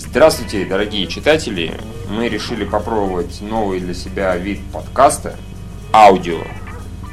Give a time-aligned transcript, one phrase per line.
[0.00, 1.74] Здравствуйте, дорогие читатели!
[2.08, 5.34] Мы решили попробовать новый для себя вид подкаста–
[5.92, 6.38] аудио.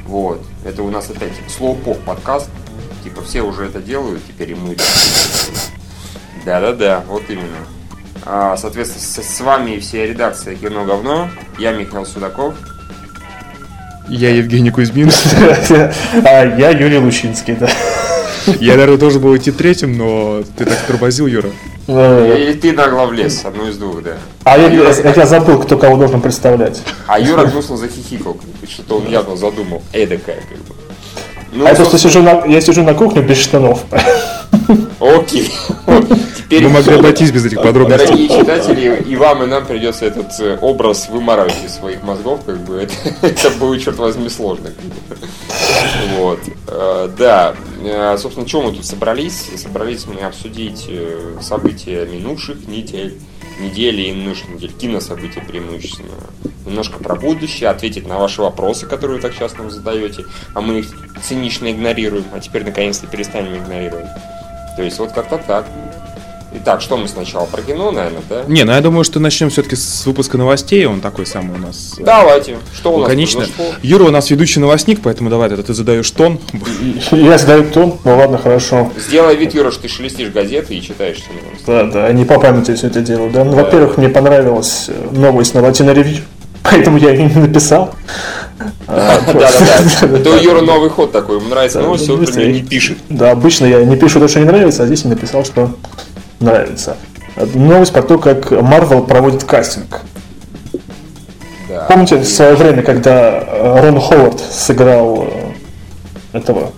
[0.06, 2.48] Вот, это у нас опять слоупок подкаст.
[3.02, 4.76] Типа все уже это делают, теперь и мы.
[6.46, 7.58] Да-да-да, вот именно.
[8.24, 11.28] А, соответственно, с, с вами вся редакция Кино Говно.
[11.58, 12.54] Я Михаил Судаков.
[14.08, 15.10] Я Евгений Кузьмин.
[16.24, 17.68] А я Юрий Лучинский, да.
[18.60, 21.50] Я, наверное, должен был идти третьим, но ты так тормозил, Юра.
[21.88, 24.16] И ты нагло влез, одно из двух, да.
[24.42, 26.82] А я, я, я забыл, кто кого должен представлять.
[27.06, 28.36] А Юра гнусно захихикал,
[28.68, 29.82] что-то он явно задумал.
[29.92, 30.74] Эдакая, как бы.
[31.52, 33.84] Ну, а я просто сижу на, я сижу на кухне без штанов.
[35.00, 35.50] Окей.
[36.36, 38.06] Теперь Мы могли обойтись без этих подробностей.
[38.06, 42.58] Дорогие читатели, и вам, и нам придется этот э, образ вымарывать из своих мозгов, как
[42.60, 44.70] бы это, это будет, черт возьми, сложно.
[46.18, 46.38] Вот.
[46.68, 47.54] Э, Да.
[47.82, 49.50] Э, Собственно, чего мы тут собрались?
[49.56, 50.88] Собрались мы обсудить
[51.40, 53.18] события минувших недель,
[53.60, 56.10] недели и нынешних недель, кинособытия преимущественно.
[56.64, 60.80] Немножко про будущее, ответить на ваши вопросы, которые вы так часто нам задаете, а мы
[60.80, 60.86] их
[61.22, 64.06] цинично игнорируем, а теперь наконец-то перестанем игнорировать.
[64.76, 65.66] То есть вот как-то так.
[66.58, 68.44] Итак, что мы сначала про кино, наверное, да?
[68.46, 70.86] Не, ну я думаю, что начнем все-таки с выпуска новостей.
[70.86, 71.96] Он такой самый у нас.
[71.98, 72.56] э, Давайте.
[72.74, 73.40] Что у нас Лаконично.
[73.40, 73.66] произошло?
[73.82, 76.38] Юра у нас ведущий новостник, поэтому давай, это ты задаешь тон.
[77.10, 78.90] Я сдаю тон, ну ладно, хорошо.
[78.96, 81.60] Сделай вид, Юра, что ты шелестишь газеты и читаешь что нибудь.
[81.66, 83.30] Да, да, не по памяти все это делаю.
[83.32, 83.44] Да?
[83.44, 86.22] Ну, во-первых, мне понравилась э, новость на Латино Ревью,
[86.70, 87.94] поэтому я ее не написал.
[88.88, 90.06] А, Да-да-да.
[90.18, 91.36] Это у Юры новый ход такой.
[91.38, 92.52] Ему нравится новость, ну, он про нее быстрее.
[92.52, 92.98] не пишет.
[93.08, 95.70] Да, обычно я не пишу то, что не нравится, а здесь я написал, что
[96.40, 96.96] нравится.
[97.54, 100.00] Новость про то, как Marvel проводит кастинг.
[101.88, 105.26] Помните, в свое время, когда э, Рон Ховард сыграл
[106.32, 106.70] э, этого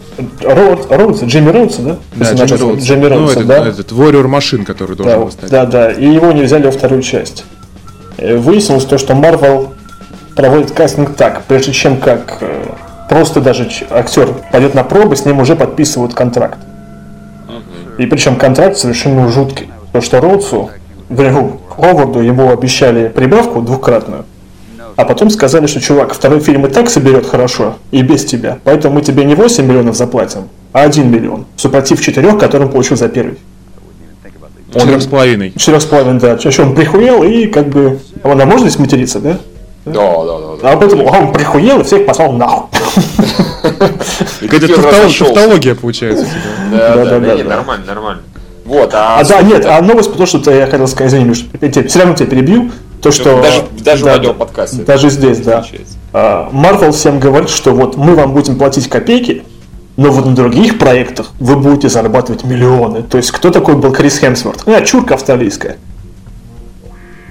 [0.42, 1.96] Роуд, Роудса, Джимми Роудса, да?
[2.16, 2.84] Да, Если Джимми начать, Роудс.
[2.84, 3.66] Джимми Ну, Роудса, этот, да?
[3.68, 5.50] этот Warrior Машин, который должен Да, был стать.
[5.50, 7.44] да, да, и его не взяли во вторую часть.
[8.16, 9.68] Э, Выяснилось то, что Marvel
[10.38, 12.66] проводит кастинг так, прежде чем как э,
[13.08, 16.58] просто даже актер пойдет на пробы, с ним уже подписывают контракт.
[17.98, 19.68] И причем контракт совершенно жуткий.
[19.86, 20.70] Потому что Роудсу,
[21.08, 24.26] вернее, Ховарду ему обещали прибавку двукратную,
[24.94, 28.94] а потом сказали, что чувак, второй фильм и так соберет хорошо, и без тебя, поэтому
[28.94, 33.08] мы тебе не 8 миллионов заплатим, а 1 миллион, супротив 4, который он получил за
[33.08, 33.38] первый.
[34.72, 35.52] Четырех с половиной.
[35.56, 36.32] Четырех с половиной, да.
[36.34, 37.98] Еще он прихуел и как бы...
[38.22, 39.38] А он, а можно здесь материться, да?
[39.92, 40.62] Да, да, да.
[40.62, 40.72] да.
[40.72, 42.68] А поэтому он прихуел и всех послал нахуй.
[44.40, 45.24] Разошелся.
[45.24, 46.26] тавтология получается.
[46.70, 48.22] Да, да, Да, нормально, нормально.
[48.64, 49.18] Вот, а...
[49.18, 52.26] А да, нет, а новость, потому что я хотел сказать, извини, тебя- все равно тебя
[52.26, 53.40] перебью, то что...
[53.40, 54.82] Даже- даже в да, радиоподкасте.
[54.82, 55.52] Даже здесь, да.
[55.52, 55.94] Получается.
[56.12, 59.44] А, всем говорит, что вот мы вам будем платить копейки,
[59.96, 63.02] но вот на других проектах вы будете зарабатывать миллионы.
[63.02, 64.62] То есть кто такой был Крис Хемсворт?
[64.66, 65.78] А, чурка австралийская.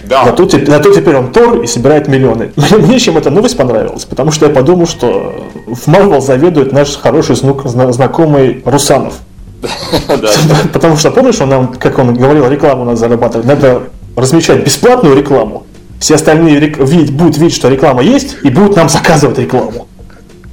[0.08, 2.52] Да, Зато, теп- зато теперь он Тор и собирает миллионы.
[2.80, 7.36] Мне чем эта новость понравилась, потому что я подумал, что в Marvel заведует наш хороший
[7.36, 9.14] знук- зна- знакомый Русанов.
[10.74, 13.46] Потому что, помнишь, он нам, как он говорил, рекламу надо зарабатывать.
[13.48, 13.84] Надо
[14.16, 15.64] размещать бесплатную рекламу.
[16.00, 19.88] Все остальные рек- видеть, будут видеть, что реклама есть, и будут нам заказывать рекламу.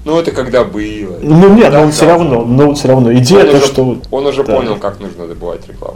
[0.04, 1.16] Ну, это когда было.
[1.22, 1.90] Ну нет, Да, но да.
[1.92, 3.12] все равно, но все равно.
[3.14, 3.98] Идея Он то, уже, что...
[4.10, 4.56] он уже да.
[4.56, 5.94] понял, как нужно добывать рекламу.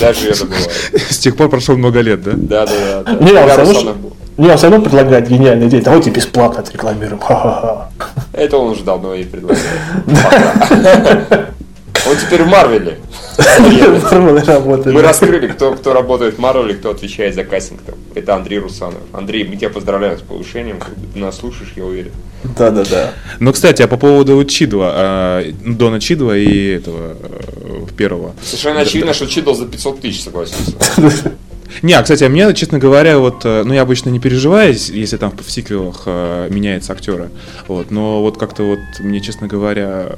[0.00, 0.64] Даже я добываю.
[1.08, 2.32] С тех пор прошло много лет, да?
[2.34, 3.12] Да, да, да.
[3.24, 3.94] Не, он все равно,
[4.36, 5.82] не, он все равно предлагает гениальную идею.
[5.82, 7.18] Давайте бесплатно отрекламируем.
[7.20, 7.88] Ха-ха-ха.
[8.34, 9.66] Это он уже давно и предлагает.
[12.06, 12.98] Он теперь в Марвеле.
[14.86, 17.82] Мы раскрыли, кто, кто работает в Марвеле, кто отвечает за кастинг.
[17.82, 17.94] там.
[18.14, 19.00] Это Андрей Русанов.
[19.12, 20.78] Андрей, мы тебя поздравляем с повышением.
[21.14, 22.12] Ты нас слушаешь, я уверен.
[22.42, 23.12] Да-да-да.
[23.38, 28.34] Ну, кстати, а по поводу Чидла, а, Дона Чидла и этого э, первого.
[28.42, 30.72] Совершенно очевидно, что Чидл за 500 тысяч согласился.
[31.82, 35.16] Не, а, кстати, а мне, честно говоря, вот, э, ну, я обычно не переживаю, если
[35.16, 37.30] там в сиквелах э, меняются актеры,
[37.68, 40.10] вот, но вот как-то вот мне, честно говоря,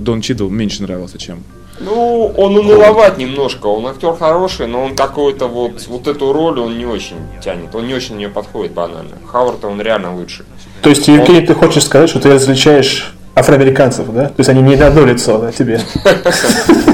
[0.00, 1.44] Дон Чидл меньше нравился, чем...
[1.80, 3.66] Ну, он уныловат немножко.
[3.66, 7.74] Он актер хороший, но он какой-то вот, вот эту роль он не очень тянет.
[7.74, 9.12] Он не очень на нее подходит банально.
[9.26, 10.44] Хавард он реально лучше.
[10.82, 14.26] То есть, Евгений, ты хочешь сказать, что ты различаешь афроамериканцев, да?
[14.26, 15.80] То есть они не на одно лицо, да, тебе?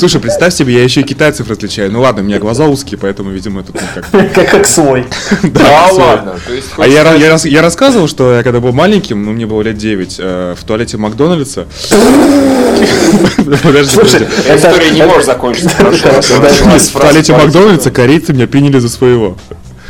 [0.00, 1.92] Слушай, представь себе, я еще и китайцев различаю.
[1.92, 4.10] Ну ладно, у меня глаза узкие, поэтому, видимо, тут никак.
[4.34, 5.04] Как, как свой.
[5.42, 6.38] Да, ладно.
[6.46, 9.32] То есть, А я, ра- я, рас- я рассказывал, что я когда был маленьким, ну
[9.32, 11.66] мне было лет 9, э, в туалете Макдональдса.
[13.62, 14.56] Подожди, Слушай, подожди.
[14.56, 17.34] История не это- может закончиться В туалете.
[17.34, 19.36] Макдональдса корейцы меня приняли за своего.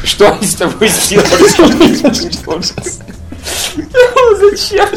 [0.03, 1.29] Что они с тобой сделали?
[4.41, 4.89] Зачем?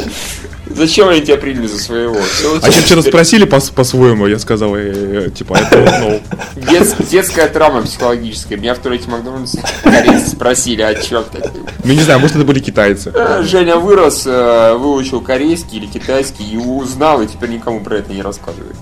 [0.76, 2.16] Зачем они тебя приняли за своего?
[2.16, 6.00] А чем что-то теперь спросили по- по-своему, я сказал, э, типа, это
[6.56, 8.58] ну, дет- Детская травма психологическая.
[8.58, 11.44] Меня в туалете Макдональдса корейцы спросили, а чё ты?
[11.84, 13.12] ну не знаю, может это были китайцы.
[13.14, 18.12] Э, Женя вырос, э, выучил корейский или китайский и узнал, и теперь никому про это
[18.14, 18.76] не рассказывает.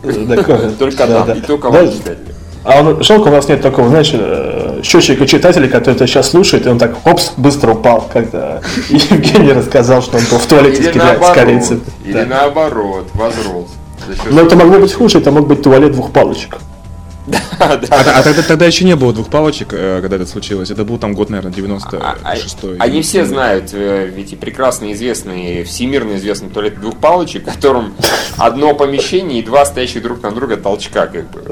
[0.78, 2.36] Только Да, нам, и только вам, читателям.
[2.64, 6.68] А он, жалко, у нас нет такого, знаешь, э, счетчика читателей, который это сейчас слушает,
[6.68, 10.90] и он так, опс, быстро упал, когда Евгений рассказал, что он был в туалете Или
[10.90, 11.82] с корейцем.
[12.04, 12.26] или Да.
[12.26, 13.68] наоборот, возрос.
[14.30, 16.58] Но это могло быть хуже, это мог быть туалет двух палочек.
[17.28, 17.88] Да, А, да.
[18.18, 20.72] а тогда, тогда еще не было двух палочек, э, когда это случилось.
[20.72, 22.78] Это был там год, наверное, А- а- 96-й.
[22.80, 27.94] Они все знают, э, эти прекрасно известные, всемирно известный туалет двух палочек, в котором
[28.38, 31.44] одно помещение и два стоящих друг на друга толчка, как бы.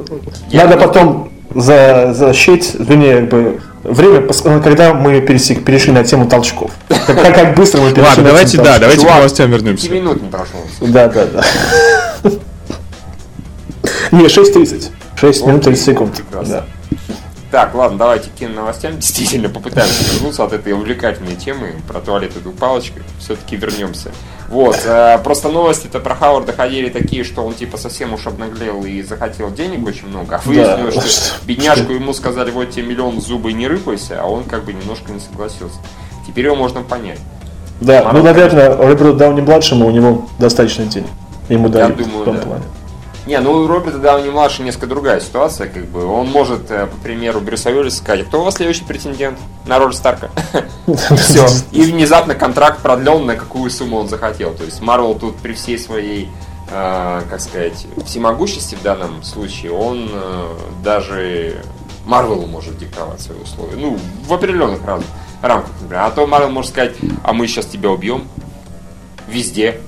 [0.50, 6.04] Я- Надо потом за, засчесть, вернее, как бы, время, пос- когда мы пересек- перешли на
[6.04, 6.72] тему толчков.
[6.88, 7.06] Как,
[7.36, 8.82] как- быстро мы перешли Ладно, на давайте, тему да, толчков.
[8.82, 9.90] давайте к Чувак, новостям Пяти вернемся.
[9.92, 10.60] минут не прошло.
[10.82, 11.44] Да, да, да.
[14.12, 14.90] Не, 6.30.
[15.20, 16.16] 6 минут 30 секунд.
[16.16, 16.54] Прекрасно.
[16.54, 16.66] Да.
[17.52, 18.96] Так, ладно, давайте кино новостям.
[18.96, 23.02] Действительно, попытаемся вернуться от этой увлекательной темы про туалеты двух палочкой.
[23.20, 24.12] Все-таки вернемся.
[24.50, 29.02] Вот, э, просто новости-то про Хауарда ходили такие, что он типа совсем уж обнаглел и
[29.02, 30.38] захотел денег очень много.
[30.38, 31.02] А выяснилось, Да.
[31.02, 35.12] что бедняжку ему сказали, вот тебе миллион зубы не рыпайся, а он как бы немножко
[35.12, 35.78] не согласился.
[36.28, 37.20] Теперь его можно понять.
[37.82, 41.10] Да, ну, Марвел, наверное, Роберту Дауни-младшему у него достаточно денег.
[41.50, 42.42] Ему думаю, в том да.
[42.44, 42.64] плане.
[43.30, 46.04] Не, ну у Роберта Дауни младше несколько другая ситуация, как бы.
[46.04, 49.38] Он может, э, по примеру, Брюса Уиллиса сказать, кто у вас следующий претендент
[49.68, 50.32] на роль Старка?
[51.16, 51.46] Все.
[51.72, 54.56] И внезапно контракт продлен на какую сумму он захотел.
[54.56, 56.28] То есть Марвел тут при всей своей,
[56.72, 60.48] э, как сказать, всемогущести в данном случае, он э,
[60.84, 61.62] даже
[62.08, 63.76] Марвелу может диктовать свои условия.
[63.76, 65.04] Ну, в определенных рам-
[65.44, 66.04] рамках, например.
[66.04, 68.28] А то Марвел может сказать, а мы сейчас тебя убьем.
[69.28, 69.82] Везде.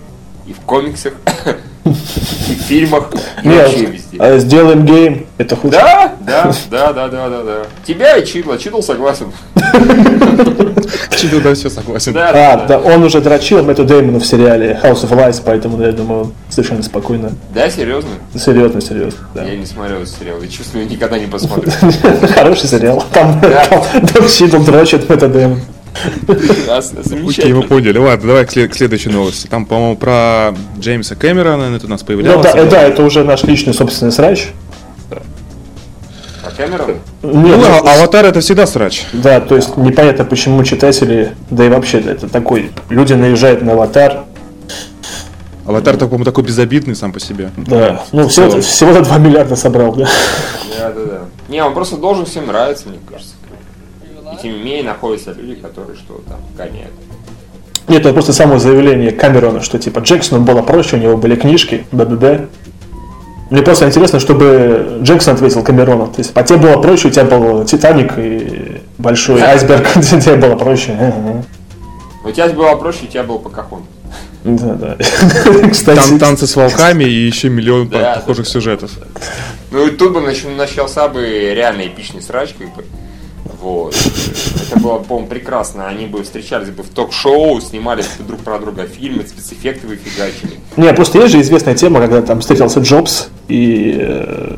[0.45, 1.13] И в комиксах,
[2.55, 3.09] в фильмах,
[3.43, 4.17] и вообще везде.
[4.19, 5.73] а сделаем геем, это хуже.
[5.73, 7.57] Да, да, да, да, да, да, да.
[7.85, 8.57] Тебя и Чидла.
[8.57, 9.27] Чидл согласен.
[11.15, 12.13] Чидл, да, все согласен.
[12.13, 15.81] Да, А, да, да, он уже дрочил Мэтту Дэймону в сериале House of Lies, поэтому,
[15.81, 17.31] я думаю, совершенно спокойно.
[17.53, 18.09] Да, серьезно?
[18.37, 19.19] серьезно, серьезно.
[19.33, 19.43] Да.
[19.43, 20.41] Я не смотрел этот сериал.
[20.41, 21.71] И чувствую, никогда не посмотрю.
[22.35, 23.03] Хороший сериал.
[23.13, 23.65] Там, Да.
[23.69, 25.61] там, там Чидл дрочит Мэтта Дэймона.
[26.25, 27.61] Прекрасно, Окей, мы замечательно.
[27.63, 27.97] поняли.
[27.97, 29.47] Ладно, давай к, след- к следующей новости.
[29.47, 32.43] Там, по-моему, про Джеймса Кэмерона это у нас Ну появлялось.
[32.53, 34.47] да, да, это уже наш личный собственный срач.
[36.43, 36.91] А Кэмерон?
[37.23, 39.03] Нет, Ну, а- аватар это всегда срач.
[39.13, 44.23] Да, то есть непонятно, почему читатели, да и вообще это такой, люди наезжают на аватар,
[45.63, 47.51] Аватар, так, по-моему, такой безобидный сам по себе.
[47.55, 48.61] да, ну всего, целом.
[48.63, 50.09] всего 2 миллиарда собрал, да.
[50.77, 51.19] Да, да, да.
[51.49, 53.30] Не, он просто должен всем нравиться, мне кажется.
[54.41, 56.91] И тем не менее находятся люди, которые что там гоняют.
[57.87, 61.85] Нет, это просто само заявление Камерона, что типа Джексону было проще, у него были книжки,
[61.91, 62.45] да-да-да.
[63.49, 66.07] Мне просто интересно, чтобы Джексон ответил Камерону.
[66.07, 70.55] То есть, а тебе было проще, у тебя был Титаник и большой айсберг, тебе было
[70.55, 70.95] проще.
[72.23, 73.83] У тебя было проще, у тебя был Покахон.
[74.43, 74.97] Да, да.
[75.95, 78.91] Там танцы с волками и еще миллион похожих сюжетов.
[79.71, 81.21] Ну и тут бы нач- начался бы
[81.53, 82.85] реально эпичный срач, как бы.
[83.61, 83.95] Вот.
[84.67, 85.87] Это было, по-моему, прекрасно.
[85.87, 90.59] Они бы встречались бы в ток-шоу, снимали друг про друга фильмы, спецэффекты выфигачили.
[90.77, 94.57] не, просто есть же известная тема, когда там встретился Джобс и э,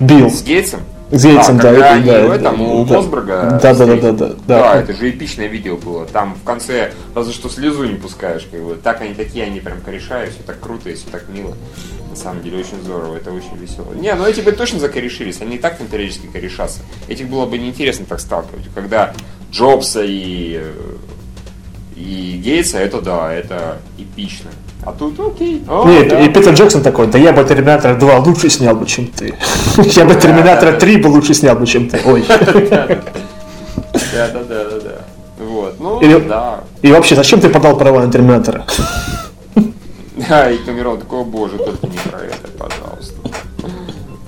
[0.00, 0.30] Билл.
[0.30, 0.80] С Гейтсом?
[1.12, 2.94] С Гейтсом, да, когда это- они да, в этом, у да.
[2.96, 4.34] Мосберга Да, да, да, да, да, да.
[4.46, 6.06] Да, это же эпичное видео было.
[6.06, 8.74] Там в конце разве что слезу не пускаешь, как бы.
[8.82, 11.56] Так они такие, они прям кореша, и все так круто, и все так мило.
[12.10, 13.92] На самом деле очень здорово, это очень весело.
[13.94, 16.80] Не, ну эти бы точно закорешились, они и так там периодически корешатся.
[17.08, 18.64] Этих было бы неинтересно так сталкивать.
[18.74, 19.12] Когда
[19.52, 20.60] Джобса и,
[21.96, 24.50] и Гейтса, это да, это эпично.
[24.82, 25.62] А тут окей.
[25.68, 26.20] О, Нет, да.
[26.20, 29.34] и Питер Джексон такой, да я бы Терминатор 2 лучше снял бы, чем ты.
[29.76, 32.00] Я бы Терминатора 3 бы лучше снял бы, чем ты.
[32.04, 32.24] Ой.
[34.12, 35.44] Да, да, да, да, да.
[35.44, 36.60] Вот, ну, Или- да.
[36.82, 38.66] И вообще, зачем ты подал права на Терминатора?
[40.28, 43.14] Да, и Камерон такой, «О, боже, только не про это, пожалуйста.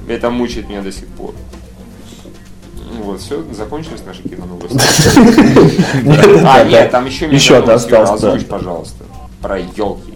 [0.08, 1.34] Это мучает меня до сих пор.
[3.02, 4.78] Вот, все, закончились наши киноновости.
[6.46, 8.28] А, нет, там еще Еще одна осталась, да.
[8.32, 9.04] Озвучь, пожалуйста.
[9.40, 10.12] Про елки.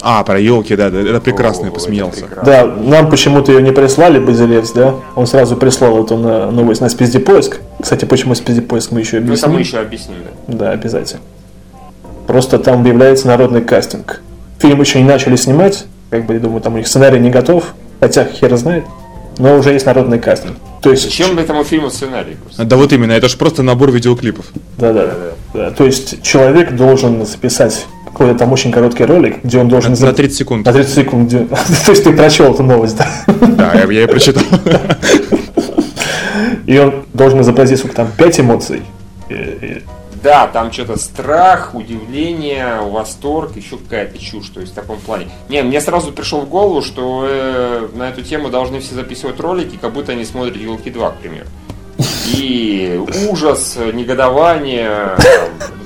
[0.00, 2.26] А, про елки, да, да, это прекрасно, я посмеялся.
[2.44, 4.96] Да, нам почему-то ее не прислали, Базилевс, да?
[5.14, 7.60] Он сразу прислал эту новость на спизди поиск.
[7.80, 9.58] Кстати, почему спизди поиск мы еще Ну, это мы объясним.
[9.60, 10.16] еще объясним,
[10.48, 10.56] да.
[10.56, 11.22] Да, обязательно.
[12.26, 14.20] Просто там объявляется народный кастинг.
[14.62, 17.74] Фильм еще не начали снимать, как бы, я думаю, там у них сценарий не готов,
[17.98, 18.84] хотя хер знает,
[19.38, 20.56] но уже есть народный кастинг.
[20.80, 22.36] То есть, Зачем этому фильму сценарий?
[22.36, 22.64] просто?
[22.64, 24.46] Да вот именно, это же просто набор видеоклипов.
[24.78, 25.70] да, да.
[25.72, 29.94] То есть человек должен записать какой-то там очень короткий ролик, где он должен...
[29.98, 30.64] На 30 секунд.
[30.64, 31.28] На 30 секунд.
[31.28, 31.38] Где...
[31.86, 33.08] То есть ты прочел эту новость, да?
[33.26, 34.44] Да, я, я ее прочитал.
[36.66, 38.82] И он должен изобразить сколько там, 5 эмоций.
[40.22, 45.28] Да, там что-то страх, удивление, восторг, еще какая-то чушь, то есть в таком плане.
[45.48, 49.76] Не, мне сразу пришло в голову, что э, на эту тему должны все записывать ролики,
[49.76, 51.48] как будто они смотрят елки 2, к примеру.
[52.34, 55.16] И ужас, негодование,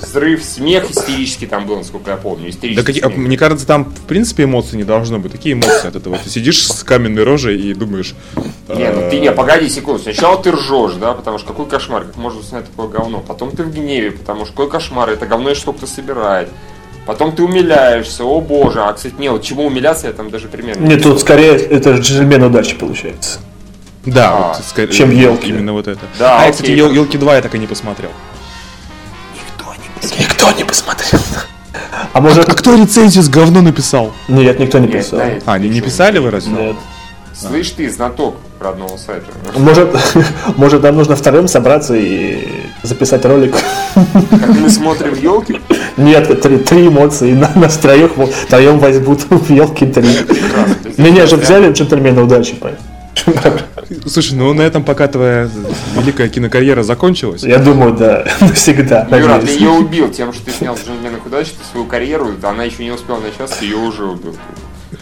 [0.00, 2.50] взрыв, смех истерический там был, насколько я помню.
[2.74, 3.16] Да какие, смех.
[3.16, 5.32] мне кажется, там в принципе эмоций не должно быть.
[5.32, 6.18] Такие эмоции от этого.
[6.18, 8.14] Ты сидишь с каменной рожей и думаешь...
[8.68, 10.02] Не, ну ты не, погоди секунду.
[10.02, 13.22] Сначала ты ржешь, да, потому что какой кошмар, как можно снять такое говно.
[13.26, 16.48] Потом ты в гневе, потому что какой кошмар, это говно что кто собирает.
[17.06, 20.84] Потом ты умиляешься, о боже, а, кстати, не, вот чему умиляться, я там даже примерно...
[20.84, 23.38] Нет, тут скорее это джентльмен удачи получается.
[24.06, 25.48] Да, а, вот, скорее, чем елки.
[25.48, 26.00] Именно вот это.
[26.18, 28.10] Да, а я, кстати, ел, елки 2 я так и не посмотрел.
[29.34, 30.28] Никто не посмотрел.
[30.28, 31.20] Никто не посмотрел.
[32.12, 32.48] А может...
[32.48, 34.12] А, а кто рецензию с говно написал?
[34.28, 35.18] Нет, никто не писал.
[35.18, 36.52] Нет, а, не, не писали вы разве?
[36.52, 36.76] Нет.
[37.34, 39.26] Слышь ты, знаток родного сайта.
[39.56, 39.94] Может,
[40.56, 42.48] может нам нужно вторым собраться и
[42.82, 43.56] записать ролик.
[43.94, 45.60] Как мы смотрим елки?
[45.96, 47.32] Нет, три, три эмоции.
[47.32, 48.12] На, нас троих,
[48.48, 50.08] троем возьмут в елки три.
[50.96, 52.95] Меня же взяли джентльмены удачи, поэтому.
[54.06, 55.48] Слушай, ну на этом пока твоя
[55.96, 57.42] великая кинокарьера закончилась.
[57.42, 59.06] Я думаю, да, навсегда.
[59.10, 62.84] Юра, ты ее убил тем, что ты снял «Джентльменах удачи», ты свою карьеру, она еще
[62.84, 64.36] не успела начаться, ее уже убил.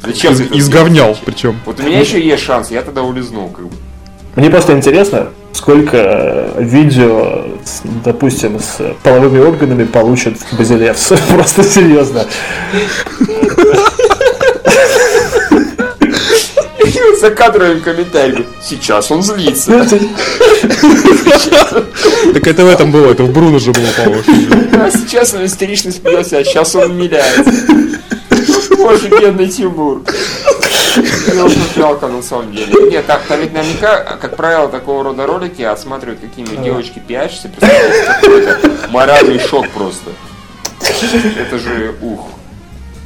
[0.02, 1.60] Зачем Из, Изговнял причем.
[1.66, 3.48] Вот у меня еще есть шанс, я тогда улизнул.
[3.48, 3.76] Как бы.
[4.36, 7.44] Мне просто интересно, сколько видео,
[8.04, 11.12] допустим, с половыми органами получит Базилевс.
[11.28, 12.26] Просто серьезно.
[17.24, 18.44] за кадровым комментарием.
[18.62, 19.72] Сейчас он злится.
[22.34, 24.22] Так это в этом было, это в Бруно же было, по-моему.
[24.78, 27.50] А сейчас он истерично смеется, а сейчас он умиляется.
[28.76, 30.02] Боже, бедный Тимур.
[31.34, 32.90] Я уже жалко на самом деле.
[32.90, 38.04] Нет, так, там ведь наверняка, как правило, такого рода ролики осматривают какими девочки пиарщицы, представляете,
[38.20, 38.58] какой-то
[38.90, 40.10] моральный шок просто.
[41.38, 42.28] Это же ух.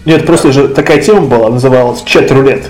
[0.05, 2.65] Нет, просто же такая тема была, называлась чат-рулет.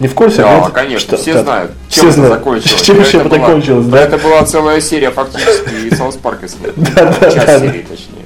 [0.00, 0.42] Не в курсе?
[0.42, 0.72] Да, нет?
[0.72, 1.42] конечно, что, все да.
[1.42, 2.34] знают, чем все это знают.
[2.34, 2.82] закончилось.
[2.82, 4.00] Чем, чем это закончилось, да?
[4.00, 6.72] Это была целая серия фактически, и Саус Парка снят.
[6.76, 7.58] Да, да, Часть да.
[7.58, 8.18] серии, точнее.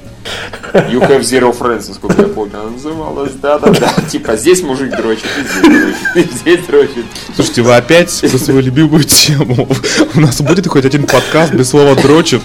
[0.91, 3.33] You have zero friends, насколько я помню, она называлась.
[3.33, 3.93] Да-да-да.
[4.11, 7.05] Типа, здесь мужик дрочит, и здесь дрочит, и здесь дрочит.
[7.35, 9.67] Слушайте, вы опять за свою любимую тему.
[10.15, 12.41] У нас будет хоть один подкаст без слова дрочит?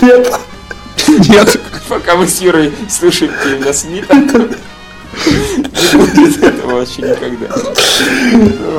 [0.00, 0.32] Нет.
[1.28, 1.60] Нет.
[1.88, 4.14] Пока мы с Юрой слушаем Кевина Смита,
[5.26, 7.48] не будет этого вообще никогда.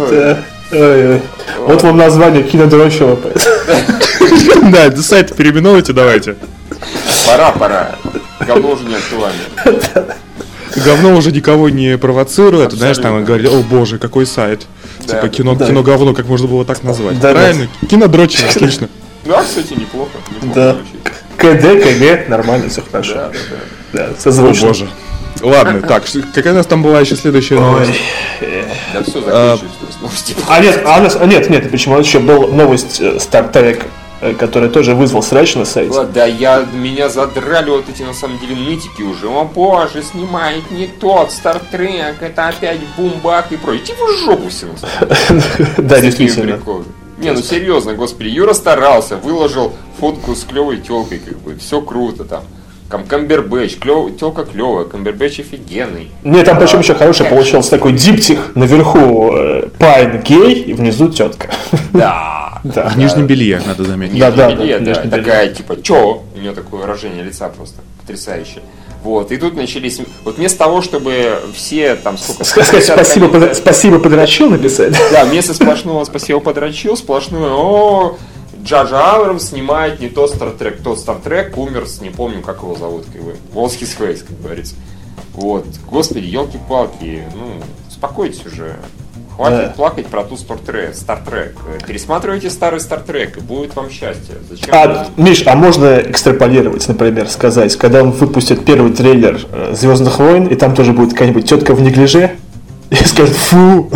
[0.10, 0.44] Да.
[0.72, 1.22] Ой-ой.
[1.60, 3.20] Вот вам название кинодрочево.
[4.72, 6.36] Да, сайт переименуйте давайте.
[7.28, 7.96] Пора, пора.
[8.46, 10.16] Говно уже не актуально.
[10.84, 14.66] Говно уже никого не провоцирует, знаешь, там говорит, о боже, какой сайт.
[15.06, 15.16] Да.
[15.16, 15.68] Типа кино, Да.
[15.68, 17.20] кино говно, как можно было так назвать.
[17.20, 17.40] Да, да.
[17.42, 17.68] Правильно?
[17.90, 18.90] Кинодрочево, отлично.
[19.26, 20.12] Да, кстати, неплохо.
[20.42, 20.78] неплохо Да.
[21.38, 23.14] КД, КГ, нормально, все хорошо.
[23.16, 23.34] Да, да,
[23.94, 24.06] да.
[24.08, 24.68] Да, О созвучно.
[24.68, 24.88] боже.
[25.42, 27.92] Ладно, так, какая у нас там была еще следующая новость?
[28.94, 29.72] Да все, закончилось.
[30.02, 30.36] Новости.
[30.48, 33.84] А нет, а, нас- а нет, нет, почему еще была новость э, Star Trek,
[34.22, 36.04] э, которая тоже вызвал срач на сайте.
[36.14, 39.28] Да, я, меня задрали вот эти, на самом деле, нытики уже.
[39.28, 43.84] О боже, снимает не тот Стартрек, это опять бумбак и прочее.
[43.86, 44.68] Иди в жопу все.
[45.78, 46.60] Да, действительно.
[47.18, 52.24] Не, ну серьезно, господи, Юра старался, выложил фотку с клевой телкой, как бы, все круто
[52.26, 52.44] там.
[52.94, 56.12] Там Камбербэтч, клев, телка клевая, Камбербэтч офигенный.
[56.24, 58.52] Нет, там причем еще хороший получился такой диптих.
[58.54, 61.50] Наверху э, Пайн гей, и внизу тетка.
[61.92, 62.40] Да.
[62.64, 62.88] Да.
[62.88, 64.18] В нижнем белье, надо заметить.
[64.18, 66.24] Да, да, Белье, да, да, такая, типа, чё?
[66.34, 68.62] У нее такое выражение лица просто потрясающее.
[69.04, 70.00] Вот, и тут начались...
[70.24, 72.46] Вот вместо того, чтобы все там сколько...
[72.46, 74.96] Сказать 150 спасибо, под- спасибо подрочил написать.
[75.12, 78.18] Да, вместо сплошного спасибо подрочил, сплошное о
[78.64, 83.06] Джаджа Абрамс снимает не тот Стартрек, тот Стартрек умер с, не помню, как его зовут,
[83.12, 84.76] как бы, What's his face, как говорится.
[85.34, 88.78] Вот, господи, елки-палки, ну, успокойтесь уже.
[89.36, 89.74] Хватит Да.
[89.76, 91.56] плакать про ту Стартрек, Стартрек.
[91.88, 94.36] Пересматривайте старый Стартрек, и будет вам счастье.
[94.48, 94.70] Зачем?
[94.72, 99.42] А, Миш, а можно экстраполировать, например, сказать, когда он выпустит первый трейлер
[99.72, 102.33] Звездных войн, и там тоже будет какая-нибудь тетка в неглиже,
[103.04, 103.92] и скажет, фу,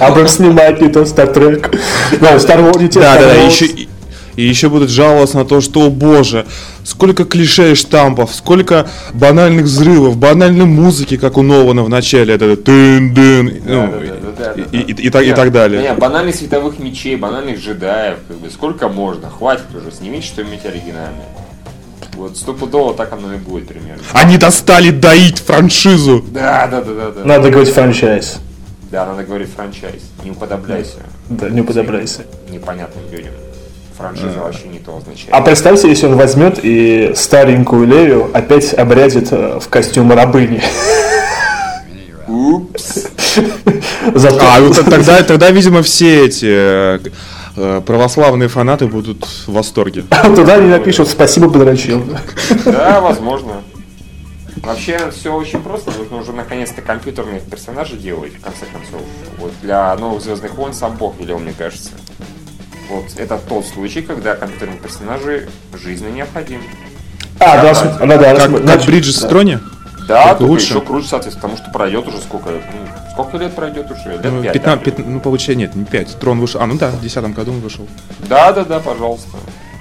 [0.00, 1.70] Абрам снимает не тот Стартрек.
[2.12, 3.88] Ну, Star Wars не те Да, Star да, да, еще, и,
[4.36, 6.46] и еще будут жаловаться на то, что, о боже,
[6.84, 12.46] сколько клише и штампов, сколько банальных взрывов, банальной музыки, как у Нолана в начале, это
[12.46, 15.22] ну, Да-да-да-да-да.
[15.22, 15.82] и, так далее.
[15.82, 21.26] Нет, банальных световых мечей, банальных джедаев, как бы, сколько можно, хватит уже, снимите что-нибудь оригинальное.
[22.16, 24.02] Вот стопудово так оно и будет примерно.
[24.12, 26.24] Они достали доить франшизу.
[26.30, 27.24] Да, да, да, да, да.
[27.24, 28.36] Надо говорить франчайз.
[28.90, 30.02] Да, надо говорить франчайз.
[30.22, 32.22] Не уподобляйся Да, не уподобляйся.
[32.48, 33.32] непонятным людям.
[33.96, 35.28] Франшиза вообще не то означает.
[35.32, 40.62] А представьте, если он возьмет и старенькую Лею опять обрядит э, в костюм рабыни.
[42.26, 43.06] Упс.
[44.14, 46.98] Зато А, вот тогда, тогда, видимо, все эти э,
[47.54, 50.04] православные фанаты будут в восторге.
[50.36, 52.04] туда они напишут «Спасибо, подрочил».
[52.64, 53.62] Да, возможно.
[54.56, 55.90] Вообще все очень просто.
[55.98, 59.02] Нужно уже наконец-то компьютерных персонажей делать, в конце концов.
[59.38, 61.90] Вот для новых Звездных войн сам Бог велел, мне кажется.
[62.88, 66.64] Вот это тот случай, когда компьютерные персонажи жизненно необходимы.
[67.40, 68.34] А, да, Как- да, да.
[68.36, 69.26] Как, как Бриджес да.
[69.26, 69.60] в троне?
[70.06, 70.66] Да, только лучше.
[70.66, 72.60] еще круче, соответственно, потому что пройдет уже сколько, ну,
[73.14, 74.10] сколько лет пройдет уже?
[74.12, 74.90] Лет Ну, пять, 15, да?
[74.90, 76.18] пят- ну, получается, нет, не 5.
[76.18, 76.60] Трон вышел.
[76.60, 77.86] А, ну да, в 2010 году он вышел.
[78.28, 79.28] Да, да, да, пожалуйста.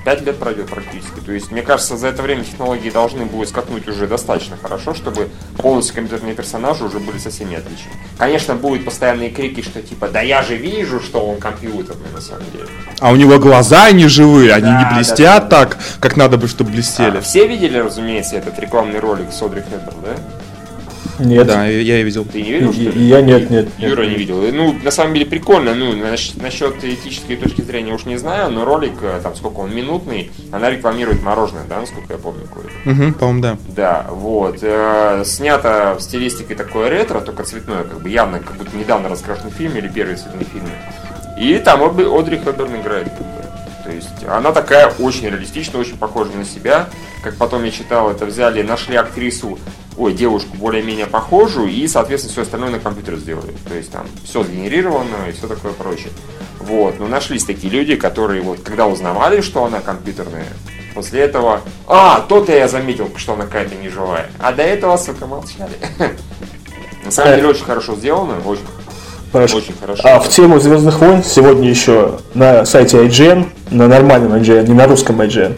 [0.05, 1.21] Пять лет пройдет практически.
[1.25, 5.29] То есть, мне кажется, за это время технологии должны будут скакнуть уже достаточно хорошо, чтобы
[5.57, 7.89] полностью компьютерные персонажи уже были со всеми отличны.
[8.17, 12.43] Конечно, будут постоянные крики, что типа, да я же вижу, что он компьютерный на самом
[12.51, 12.65] деле.
[12.99, 15.47] А у него глаза не живые, они Да, не блестят да, да.
[15.47, 17.19] так, как надо бы, чтобы блестели.
[17.19, 20.15] А, все видели, разумеется, этот рекламный ролик с Одри Хепберн, да?
[21.19, 21.47] Нет.
[21.47, 22.25] Да, я, и видел.
[22.25, 23.01] Ты не видел, что И- ли?
[23.01, 23.89] и я нет, нет, нет.
[23.89, 24.41] Юра не видел.
[24.51, 25.73] Ну, на самом деле прикольно.
[25.75, 29.75] Ну, наш- насчет этической точки зрения уж не знаю, но ролик, э, там, сколько он
[29.75, 32.43] минутный, она рекламирует мороженое, да, насколько я помню,
[32.85, 33.57] Угу, по-моему, да.
[33.75, 34.59] Да, вот.
[34.61, 39.51] Э, снято в стилистике такое ретро, только цветное, как бы явно, как будто недавно раскрашенный
[39.51, 40.69] фильм или первый цветные фильмы.
[41.39, 43.07] И там Одри, Одри Хепберн играет.
[43.83, 46.89] То есть она такая очень реалистичная, очень похожа на себя.
[47.23, 49.59] Как потом я читал, это взяли, нашли актрису,
[49.97, 53.53] ой, девушку более-менее похожую, и, соответственно, все остальное на компьютер сделали.
[53.67, 56.11] То есть там все сгенерировано и все такое прочее.
[56.59, 60.47] Вот, но нашлись такие люди, которые вот, когда узнавали, что она компьютерная,
[60.93, 64.29] после этого, а, то-то я заметил, что она какая-то неживая.
[64.39, 65.73] А до этого, сука, молчали.
[67.03, 68.63] На самом деле очень хорошо сделано, очень,
[69.33, 69.57] Хорошо.
[69.57, 70.01] очень хорошо.
[70.05, 74.85] А в тему Звездных войн сегодня еще на сайте IGN, на нормальном IGN, не на
[74.85, 75.55] русском IGN,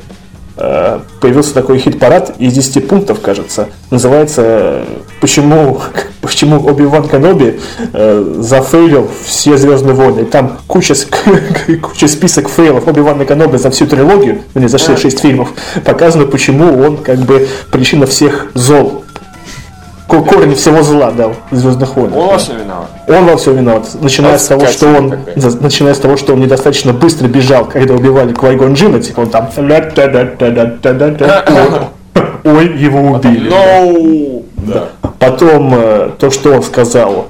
[0.58, 3.68] э, появился такой хит-парад из 10 пунктов, кажется.
[3.92, 4.84] Называется
[5.20, 5.82] «Почему,
[6.22, 7.60] почему Оби-Ван Каноби
[7.92, 10.22] э, зафейлил все Звездные войны».
[10.22, 10.94] И там куча,
[11.82, 15.50] куча список фейлов Оби-Вана Каноби за всю трилогию, не за все 6 фильмов,
[15.84, 19.05] показано, почему он как бы причина всех зол.
[20.08, 22.16] Ко- Корень всего зла дал в Звездных войнах.
[22.18, 22.88] Он во всем виноват.
[23.08, 23.88] Он во всем виноват.
[24.02, 27.94] Начиная с того, что он, за- начиная с того, что он недостаточно быстро бежал, когда
[27.96, 29.50] убивали Квайгон Джина, типа он там.
[32.44, 33.50] Ой, его убили.
[33.52, 34.44] No!
[34.58, 34.90] Да.
[35.20, 37.28] Потом э, то, что он сказал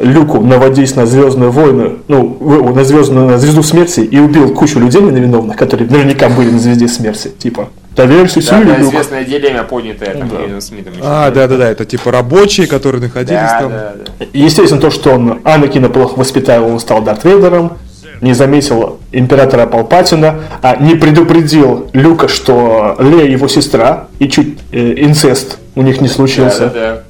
[0.00, 5.00] Люку, наводись на Звездную войну, ну, на звездную на звезду смерти и убил кучу людей
[5.00, 7.28] невиновных, которые наверняка были на звезде смерти.
[7.38, 7.68] Типа,
[8.06, 8.88] доверься Да, силе, да, Люк.
[8.92, 10.60] известная дилемма, поднятая там Да.
[10.60, 10.94] Смитом.
[11.02, 13.70] А, да-да-да, это типа рабочие, которые находились да, там.
[13.70, 14.26] да, да.
[14.32, 17.76] Естественно, то, что он Анакина плохо воспитал, он стал Дарт Вейдером,
[18.20, 24.94] не заметил императора Палпатина, а не предупредил Люка, что Лея его сестра, и чуть э,
[25.04, 26.66] инцест у них не Да, случился.
[26.68, 27.02] да,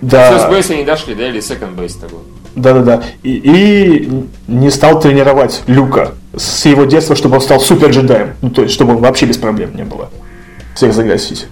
[0.00, 0.30] да.
[0.30, 2.18] Да, base они дошли, да, или second base такой.
[2.54, 3.02] да, да, да.
[3.22, 8.34] И, и не стал тренировать Люка с его детства, чтобы он стал супер джедаем.
[8.42, 10.10] Ну, то есть, чтобы вообще без проблем не было.
[10.74, 11.46] Всех загасить.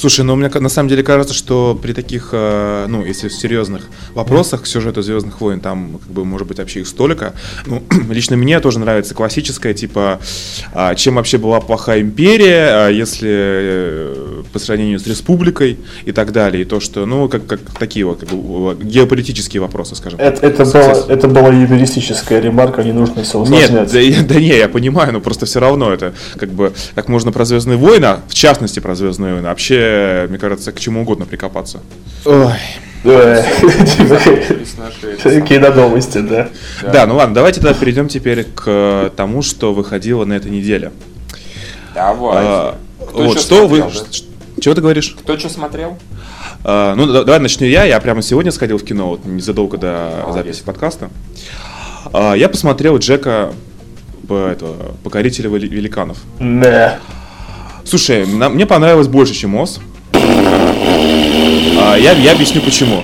[0.00, 3.82] Слушай, ну мне на самом деле кажется, что при таких, э, ну, если в серьезных
[4.14, 7.34] вопросах к сюжету Звездных войн, там, как бы, может быть, вообще их столько.
[7.66, 10.18] Ну, лично мне тоже нравится классическая, типа,
[10.72, 16.32] а, чем вообще была плохая империя, а, если э, по сравнению с республикой и так
[16.32, 16.62] далее.
[16.62, 20.18] И то, что, ну, как, как такие вот, как бы, геополитические вопросы, скажем.
[20.18, 24.68] Это, это, была, это была юмористическая ремарка, не нужно все Нет, да, да не, я
[24.70, 28.32] понимаю, но просто все равно это как бы как можно про Звездные войны, а в
[28.32, 29.89] частности про Звездные войны, вообще,
[30.28, 31.80] мне кажется, к чему угодно прикопаться.
[32.24, 32.52] Ой.
[35.24, 36.48] Эти Кинодовости, да.
[36.82, 37.06] Да.
[37.06, 40.92] ну ладно, давайте тогда перейдем теперь к тому, что выходило на этой неделе.
[41.94, 42.36] Давай.
[42.46, 42.78] А,
[43.12, 43.84] вот что вы.
[44.60, 45.16] Чего ты говоришь?
[45.18, 45.98] Кто что смотрел?
[46.64, 47.84] А, ну, да- давай начну я.
[47.84, 51.08] Я прямо сегодня сходил в кино, вот незадолго до записи подкаста.
[52.12, 53.52] А, я посмотрел Джека
[54.28, 56.18] по- этого, Покорителя вели- великанов.
[56.38, 56.98] Да.
[57.90, 59.80] Слушай, на- мне понравилось больше, чем Оз.
[60.14, 63.02] А, я, я объясню почему.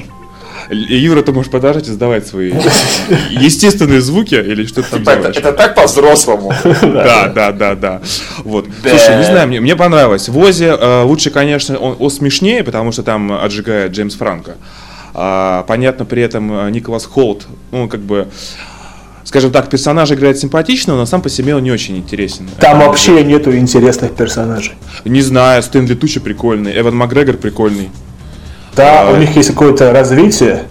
[0.71, 2.53] Юра, ты можешь подождать и сдавать свои
[3.31, 5.37] естественные звуки или что ты там Типа, это, делаешь?
[5.39, 6.53] это так по-взрослому.
[6.83, 8.01] Да, да, да, да.
[8.45, 8.67] Вот.
[8.89, 10.29] Слушай, не знаю, мне, мне понравилось.
[10.29, 14.55] В Озе э, лучше, конечно, он, Оз смешнее, потому что там отжигает Джеймс Франко.
[15.15, 18.29] А, понятно, при этом э, Николас Холт, ну, как бы,
[19.27, 22.49] скажем так, персонаж играет симпатично, но сам по себе он не очень интересен.
[22.61, 24.75] Там вообще нету интересных персонажей.
[25.05, 27.91] Не знаю, Стэнли Тучи прикольный, Эван Макгрегор прикольный.
[28.75, 30.65] Да, А, у них есть какое-то развитие.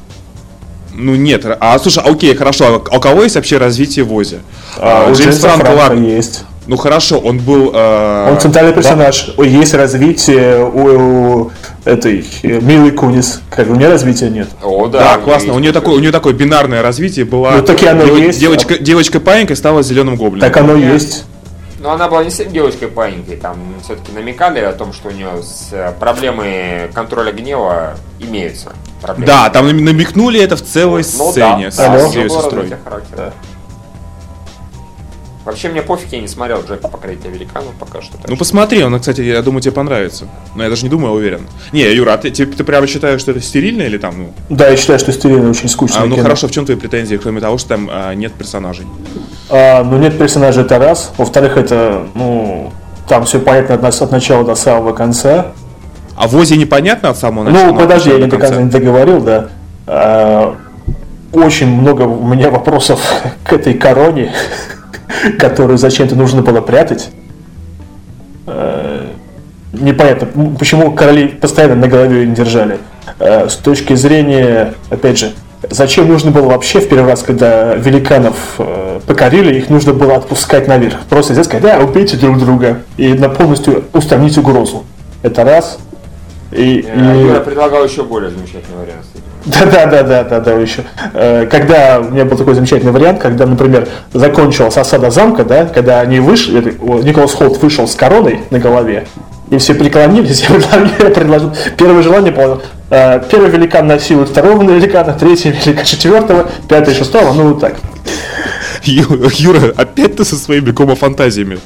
[0.94, 4.39] Ну нет, а слушай, окей, хорошо, а у кого есть вообще развитие в Озе?
[4.78, 6.06] А, А, у Джеймс Джеймса Франко ладно.
[6.06, 6.46] есть.
[6.67, 7.71] Ну хорошо, он был...
[7.73, 9.34] э, Он центральный да, персонаж.
[9.38, 11.51] Есть развитие у, у
[11.84, 13.41] этой э, Милы Кунис.
[13.49, 14.47] Как у нее развития нет.
[14.63, 14.99] О, да.
[14.99, 15.47] Да, классно.
[15.47, 17.51] есть У нее такое, у нее такое бинарное развитие было.
[17.51, 18.39] Ну, так и оно Дева- есть.
[18.39, 20.47] Девочка, девочка паинькой стала зеленым гоблином.
[20.49, 20.93] Так оно Нет.
[20.93, 21.25] есть.
[21.80, 25.30] Но она была не с девочкой паинькой, там все-таки намекали о том, что у нее
[25.43, 28.71] с, э, проблемы контроля гнева имеются.
[29.04, 29.28] Проблемы.
[29.28, 32.71] Да, там нам- намекнули это в целой Ну сцене да, с, да, с ее сестрой.
[33.15, 33.34] Да.
[35.45, 38.17] Вообще мне пофиг, я не смотрел Джека покорителя великанов пока что.
[38.27, 40.25] Ну посмотри, он, кстати, я думаю, тебе понравится.
[40.55, 41.41] Но я даже не думаю, а уверен.
[41.71, 44.34] Не, Юра, а ты, ты, ты прямо считаешь, что это стерильно или там, ну...
[44.49, 46.01] Да, я считаю, что стерильно очень скучно.
[46.01, 48.88] А, ну хорошо, в чем твои претензии, кроме того, что там а, нет персонажей?
[49.51, 51.13] А, ну нет персонажа это раз.
[51.15, 52.73] Во-вторых, это, ну,
[53.08, 55.53] там все понятно от, нас- от начала до самого конца.
[56.15, 57.71] А в Озе непонятно от самого начала?
[57.71, 59.49] ну, подожди, я не до конца не договорил, да.
[59.86, 60.55] А,
[61.31, 62.99] очень много у меня вопросов
[63.43, 64.34] к этой короне,
[65.39, 67.10] которую зачем-то нужно было прятать.
[68.48, 69.08] Э,
[69.74, 72.78] Непонятно, почему короли постоянно на голове не держали.
[73.20, 75.34] Э, С точки зрения, опять же,
[75.70, 80.68] зачем нужно было вообще в первый раз, когда великанов э, покорили, их нужно было отпускать
[80.68, 81.02] наверх.
[81.10, 84.86] Просто взять, сказать, да, убейте друг друга и на полностью устранить угрозу.
[85.24, 85.80] Это раз.
[86.56, 89.06] И, Э, и- Юра предлагал еще более замечательный вариант.
[89.46, 90.84] да, да, да, да, да, да, еще.
[91.13, 96.00] Э, Когда у меня был такой замечательный вариант, когда, например, закончилась осада замка, да, когда
[96.02, 99.06] они вышли, Николас Холт вышел с короной на голове,
[99.50, 102.62] и все преклонились, я предложил, я предложил первое желание понял.
[102.89, 107.76] э, Первый великан насилует второго великана, третий великан четвертого, пятый шестого, ну вот так.
[108.84, 111.60] Ю- Юра, опять ты со своими гомофантазиями.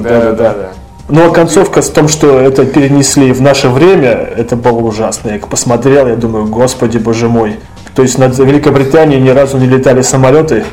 [0.00, 0.68] Да, да, да, да.
[1.08, 5.30] Ну а концовка с том, что это перенесли в наше время, это было ужасно.
[5.30, 7.56] Я посмотрел, я думаю, господи, боже мой.
[7.94, 10.64] То есть над Великобританией ни разу не летали самолеты?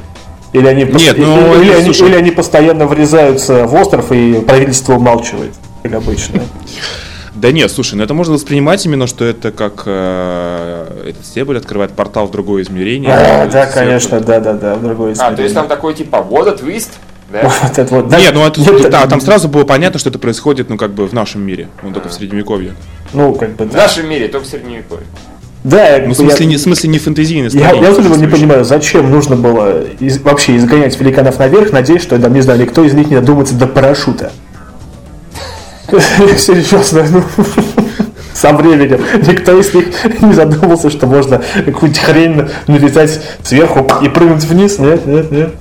[0.51, 4.11] Или они, пос- Нет, или- ну, или, это, они, или они постоянно врезаются в остров
[4.11, 6.41] и правительство умалчивает, как обычно.
[7.33, 11.91] Да нет, слушай, ну это можно воспринимать именно, что это как э, этот стебель открывает
[11.91, 13.11] портал в другое измерение.
[13.13, 16.47] А, да, конечно, да, да, да, в другой А, то есть там такой типа, вот
[16.47, 16.91] a twist,
[17.31, 17.51] да?
[17.61, 18.19] Вот это вот, да.
[18.19, 21.07] Нет, ну это, Нет, да, там сразу было понятно, что это происходит, ну как бы
[21.07, 22.73] в нашем мире, ну только в средневековье.
[23.13, 23.83] Ну, как бы, В да.
[23.83, 25.05] нашем мире, только в средневековье.
[25.63, 28.63] Да, Ну в смысле, я- не, в смысле не фэнтезийный Я, я этого не понимаю,
[28.63, 32.93] зачем нужно было из- вообще изгонять великанов наверх, надеясь, что там, не знаю, никто из
[32.93, 34.31] них не додумается до парашюта.
[36.37, 37.23] Серьезно, ну,
[38.33, 39.87] со временем никто из них
[40.21, 44.77] не задумался, что можно какую-нибудь хрень налетать сверху и прыгнуть вниз.
[44.79, 45.53] Нет, нет, нет.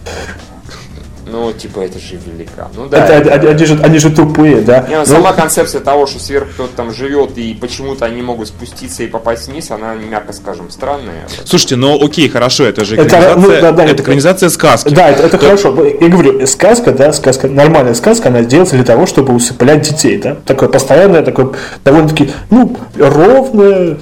[1.34, 2.68] Ну, типа, это же великан.
[2.76, 3.04] Ну да.
[3.04, 4.86] Это, это- они, они же, они же тупые, да.
[4.88, 8.46] Не, ну, Ну, сама концепция того, что сверху кто-то там живет и почему-то они могут
[8.48, 11.26] спуститься и попасть вниз, она, мягко скажем, странная.
[11.44, 14.94] Слушайте, ну окей, хорошо, это же Это, экранизация, ну, да, да, это это- экранизация сказки.
[14.94, 15.74] Да, это, это хорошо.
[16.00, 20.36] Я говорю, сказка, да, сказка, нормальная сказка, она делается для того, чтобы усыплять детей, да.
[20.46, 21.50] Такое постоянное, такое
[21.84, 23.98] довольно-таки, ну, ровное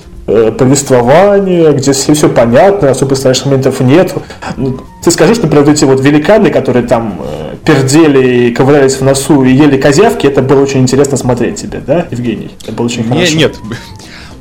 [0.52, 4.14] повествование, где все, все понятно, особо страшных моментов нет.
[4.56, 9.02] Ну, ты скажешь, например, вот эти вот великаны, которые там э, пердели и ковырялись в
[9.02, 12.50] носу и ели козявки, это было очень интересно смотреть тебе, да, Евгений?
[12.62, 13.36] Это было очень хорошо.
[13.36, 13.56] нет,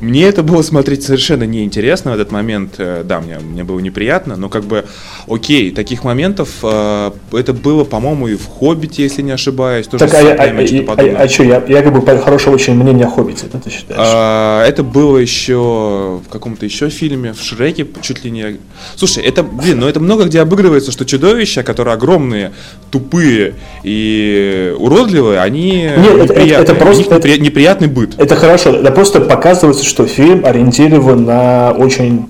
[0.02, 2.74] мне это было смотреть совершенно неинтересно в этот момент.
[2.78, 4.84] Э, Да, мне, мне было неприятно, но как бы,
[5.28, 10.14] окей, таких моментов э, это было, по-моему, и в «Хоббите», если не ошибаюсь, тоже Так,
[10.14, 11.16] а, с я- а, что а, подобное.
[11.22, 14.00] а, что, я, я как бы по- хорошего очень мнения о Хоббите, да, ты считаешь?
[14.02, 18.56] А, Это было еще в каком-то еще фильме, в Шреке чуть ли не.
[18.96, 22.50] Слушай, это, блин, ну это много где обыгрывается, что чудовища, которые огромные,
[22.90, 26.62] тупые и уродливые, они Нет, это- это- неприятные.
[26.64, 28.14] это просто- непри- неприятный быт.
[28.18, 32.26] Это хорошо, это просто показывается, что фильм ориентирован на очень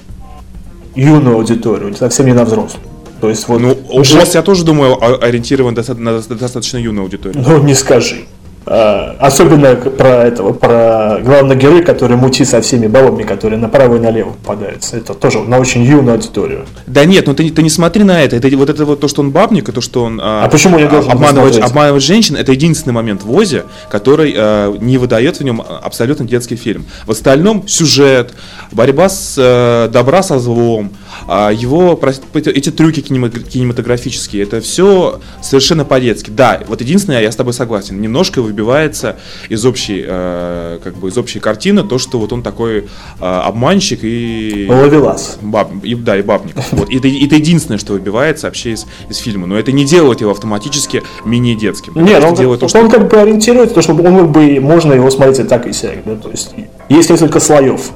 [0.97, 2.83] юную аудиторию, совсем не на взрослую.
[3.21, 3.61] То есть вот...
[3.61, 7.45] Ну, уже- ужас, я тоже думаю, ориентирован на доста- достаточно юную аудиторию.
[7.47, 8.25] Ну, не скажи.
[8.65, 13.99] А, особенно про этого, про главного героя, который мутит со всеми бабами, которые направо и
[13.99, 14.97] налево попадаются.
[14.97, 16.67] Это тоже на очень юную аудиторию.
[16.87, 18.37] Да нет, ну ты, не- ты не смотри на это.
[18.37, 18.49] это.
[18.57, 21.11] Вот это вот то, что он бабник, и то, что он А почему я должен
[21.11, 26.57] обманывает, женщин, это единственный момент в Озе, который э, не выдает в нем абсолютно детский
[26.57, 26.85] фильм.
[27.07, 28.33] В остальном сюжет,
[28.71, 31.99] борьба с э, добра со злом, а его
[32.35, 36.31] эти трюки кинематографические, это все совершенно по-детски.
[36.31, 39.17] Да, вот единственное, я с тобой согласен, немножко выбивается
[39.49, 42.85] из общей, э, как бы из общей картины то, что вот он такой э,
[43.21, 44.67] обманщик и...
[44.69, 45.39] Ловелас.
[45.41, 46.57] Баб, и, да, и бабник.
[46.73, 46.89] Вот.
[46.91, 49.47] Это, это единственное, что выбивается вообще из, из фильма.
[49.47, 51.93] Но это не делает его автоматически менее детским.
[51.95, 52.79] Нет, он, делает то, что...
[52.81, 55.73] он как бы ориентируется, то, что он как бы можно его смотреть и так и
[55.73, 55.99] сяк.
[56.05, 56.17] Да?
[56.17, 56.55] То есть
[56.89, 57.91] есть несколько слоев.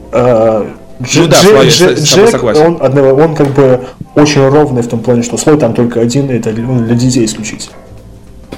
[0.99, 3.81] Э, Дж, ну, да, Дж, Дж, Джек, он, он как бы
[4.15, 7.77] очень ровный в том плане, что слой там только один, это для детей исключительно.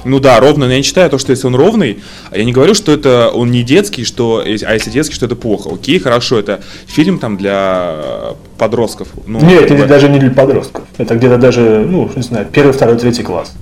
[0.05, 1.99] Ну да, ровно, но я не считаю то, что если он ровный,
[2.31, 5.69] я не говорю, что это он не детский, что, а если детский, что это плохо.
[5.73, 9.09] Окей, хорошо, это фильм там для подростков.
[9.27, 9.85] Ну, Нет, это бы...
[9.85, 10.83] даже не для подростков.
[10.97, 13.53] Это где-то даже, ну, не знаю, первый, второй, третий класс.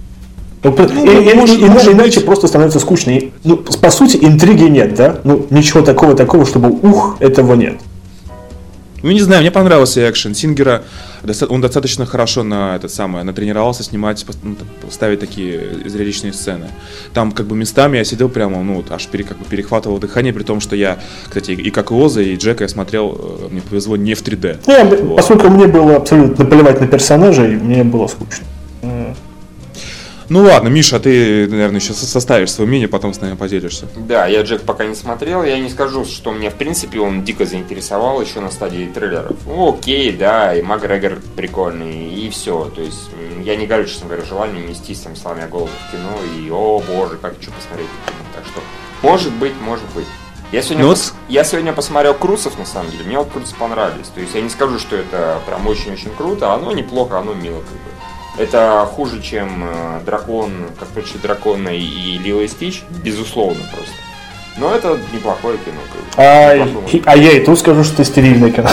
[0.63, 2.25] Ну, ну, и, может, и, может иначе быть.
[2.25, 3.11] просто становится скучно.
[3.11, 5.19] И, ну, по сути, интриги нет, да?
[5.23, 7.79] Ну, ничего такого такого, чтобы ух, этого нет.
[9.03, 10.33] Ну, не знаю, мне понравился экшен.
[10.33, 10.83] Сингера,
[11.49, 14.55] он достаточно хорошо на это самое, натренировался снимать, ну,
[14.89, 16.67] ставить такие зрелищные сцены.
[17.13, 20.33] Там как бы местами я сидел прямо, ну, вот, аж пере, как бы перехватывал дыхание,
[20.33, 23.97] при том, что я, кстати, и как Оза, и Джека я смотрел, э, мне повезло,
[23.97, 24.59] не в 3D.
[24.67, 25.17] Не, вот.
[25.17, 28.45] Поскольку мне было абсолютно наплевать на персонажей, мне было скучно.
[30.29, 33.87] Ну ладно, Миша, ты, наверное, сейчас составишь свое мнение, потом с нами поделишься.
[33.95, 37.45] Да, я Джек пока не смотрел, я не скажу, что мне в принципе он дико
[37.45, 39.37] заинтересовал еще на стадии трейлеров.
[39.45, 42.69] Ну, окей, да, и Макгрегор прикольный, и все.
[42.75, 43.09] То есть
[43.43, 47.17] я не говорю, честно говоря, желание нестись там сломя голову в кино, и о боже,
[47.21, 48.17] как хочу посмотреть кино.
[48.35, 48.61] Так что,
[49.01, 50.07] может быть, может быть.
[50.51, 51.13] Я сегодня, ну, пос...
[51.27, 53.03] я сегодня посмотрел Крусов, на самом деле.
[53.03, 54.07] Мне вот Круцы понравились.
[54.07, 56.53] То есть я не скажу, что это прям очень-очень круто.
[56.53, 57.96] Оно неплохо, оно мило как бы.
[58.37, 63.93] Это хуже, чем э, дракон, как прочие дракона и Лило и Стич, безусловно просто.
[64.59, 65.77] Но это неплохое кино.
[66.17, 67.03] А, неплохое.
[67.05, 68.69] а я и тут скажу, что стерильное кино.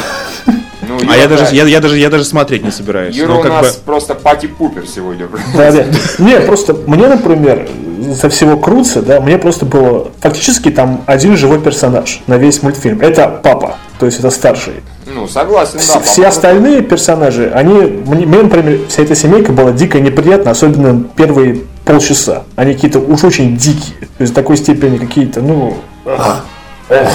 [0.87, 3.15] Ну, а я даже, я, я, даже, я даже смотреть не собираюсь.
[3.15, 3.83] Юра ну, у нас бы...
[3.85, 5.29] просто пати-пупер сегодня.
[5.57, 5.87] Да, да.
[6.19, 7.69] Не, просто мне, например,
[8.15, 13.01] со всего Круца, да, мне просто было фактически там один живой персонаж на весь мультфильм.
[13.01, 14.75] Это папа, то есть это старший.
[15.07, 16.01] Ну, согласен, да.
[16.01, 22.45] Все остальные персонажи, они, мне, например, вся эта семейка была дико неприятна, особенно первые полчаса.
[22.57, 24.09] Они какие-то уж очень дикие.
[24.17, 25.77] То есть в такой степени какие-то, ну...
[26.05, 26.45] Эх,
[26.89, 27.11] эх.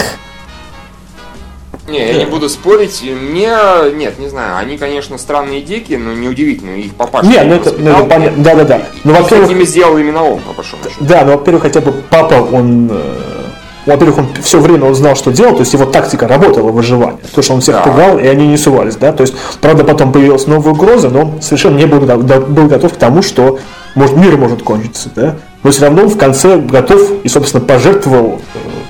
[1.87, 3.01] Не, я не буду спорить.
[3.01, 3.51] Мне,
[3.95, 7.27] нет, не знаю, они, конечно, странные и дикие, но неудивительно, их папаша.
[7.27, 8.81] Не, ну это, ну это понятно, да-да-да.
[9.03, 9.47] Ну, во-первых...
[9.47, 11.03] С ними сделал именно он, по большому счету.
[11.03, 13.39] Да, ну, во-первых, хотя бы папа, он э,
[13.89, 17.19] во-первых, он все время он знал, что делать, то есть его тактика работала выживание.
[17.33, 17.81] То, что он всех да.
[17.81, 19.11] пугал, и они не сувались, да.
[19.11, 22.97] То есть, правда, потом появилась новая угроза, но он совершенно не был, был готов к
[22.97, 23.59] тому, что
[23.95, 25.35] может, мир может кончиться, да.
[25.63, 28.41] Но все равно в конце готов и, собственно, пожертвовал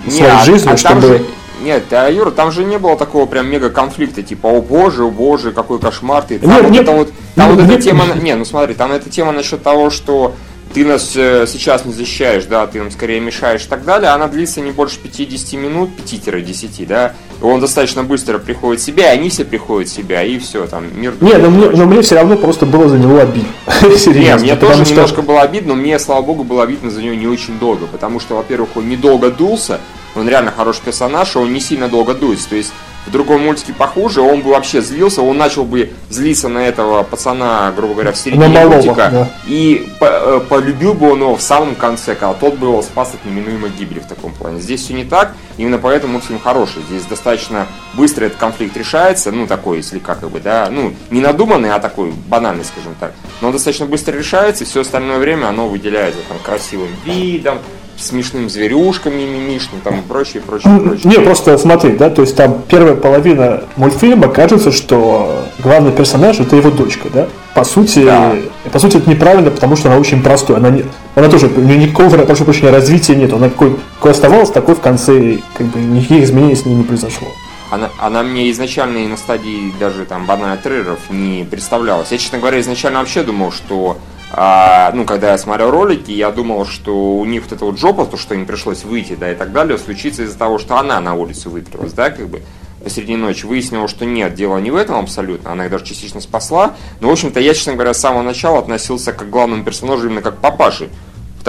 [0.05, 1.01] э, своей не, жизнью, а чтобы...
[1.01, 1.25] Же...
[1.61, 5.09] Нет, а, Юра, там же не было такого прям мега конфликта, типа, о боже, о
[5.09, 6.39] боже, какой кошмар ты.
[6.39, 8.91] Там нет, вот нет, это вот, там нет, вот эта тема, не, ну смотри, там
[8.91, 10.35] эта тема насчет того, что
[10.73, 14.27] ты нас э, сейчас не защищаешь, да, ты нам скорее мешаешь и так далее, она
[14.27, 19.17] длится не больше 50 минут, 5-10, да, и он достаточно быстро приходит в себя, и
[19.17, 21.13] они все приходят в себя, и все, там, мир...
[21.21, 23.49] Не, но мне, но мне все равно просто было за него обидно.
[24.13, 24.93] Не, мне тоже что...
[24.93, 28.19] немножко было обидно, но мне, слава богу, было обидно за него не очень долго, потому
[28.19, 29.79] что, во-первых, он недолго дулся,
[30.15, 32.73] он реально хороший персонаж, и он не сильно долго дуется, то есть
[33.09, 37.71] в другом мультике похуже, он бы вообще злился, он начал бы злиться на этого пацана,
[37.75, 39.29] грубо говоря, в середине малого, мультика, да.
[39.47, 43.13] и по э, полюбил бы он его в самом конце, когда тот бы его спас
[43.13, 44.59] от неминуемой гибели в таком плане.
[44.59, 46.83] Здесь все не так, именно поэтому мультфильм хороший.
[46.87, 51.71] Здесь достаточно быстро этот конфликт решается, ну, такой, если как бы, да, ну, не надуманный,
[51.71, 53.13] а такой банальный, скажем так.
[53.41, 57.57] Но он достаточно быстро решается, и все остальное время оно выделяется там красивым видом,
[58.01, 61.11] смешным зверюшками мимишным, там и прочее, прочее, прочее.
[61.11, 66.55] Не, просто смотри, да, то есть там первая половина мультфильма кажется, что главный персонаж это
[66.55, 67.27] его дочка, да?
[67.53, 68.35] По сути, да.
[68.71, 70.85] по сути это неправильно, потому что она очень простой, она не,
[71.15, 74.79] она тоже у нее никакого, прошу прощения, развития нет, она какой, какой оставалась, такой в
[74.79, 77.27] конце, как бы никаких изменений с ней не произошло.
[77.71, 82.11] Она, она мне изначально и на стадии даже там банальных трейлеров не представлялась.
[82.11, 83.97] Я, честно говоря, изначально вообще думал, что
[84.31, 88.05] а, ну, когда я смотрел ролики, я думал, что у них вот эта вот жопа,
[88.05, 91.15] то, что им пришлось выйти, да, и так далее, случится из-за того, что она на
[91.15, 92.41] улицу выпрялась, да, как бы,
[92.83, 93.45] посреди ночи.
[93.45, 96.75] Выяснилось, что нет, дело не в этом абсолютно, она их даже частично спасла.
[96.99, 100.37] Но, в общем-то, я, честно говоря, с самого начала относился к главному персонажу именно как
[100.37, 100.89] папаши.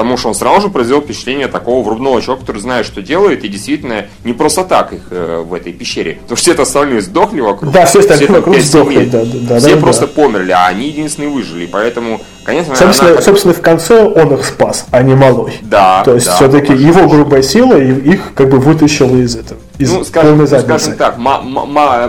[0.00, 3.48] Потому что он сразу же произвел впечатление такого врубного человека, который знает, что делает, и
[3.48, 6.14] действительно не просто так их э, в этой пещере.
[6.22, 7.70] Потому что все это остальные сдохли вокруг.
[7.70, 9.04] Да, все остальные все вокруг сдохли.
[9.04, 10.12] Да, да, все да, просто да.
[10.14, 11.66] померли, а они единственные выжили.
[11.66, 13.20] Поэтому, конечно, собственно, она...
[13.20, 15.58] собственно, в конце он их спас, а не малой.
[15.60, 16.02] Да.
[16.02, 19.60] То есть, да, все-таки его грубая сила их как бы вытащила из этого.
[19.76, 21.18] из Ну, скажем, ну, скажем так,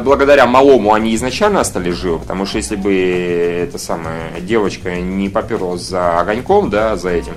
[0.03, 5.81] благодаря малому они изначально остались живы, потому что если бы эта самая девочка не поперлась
[5.81, 7.33] за огоньком, да, за этим,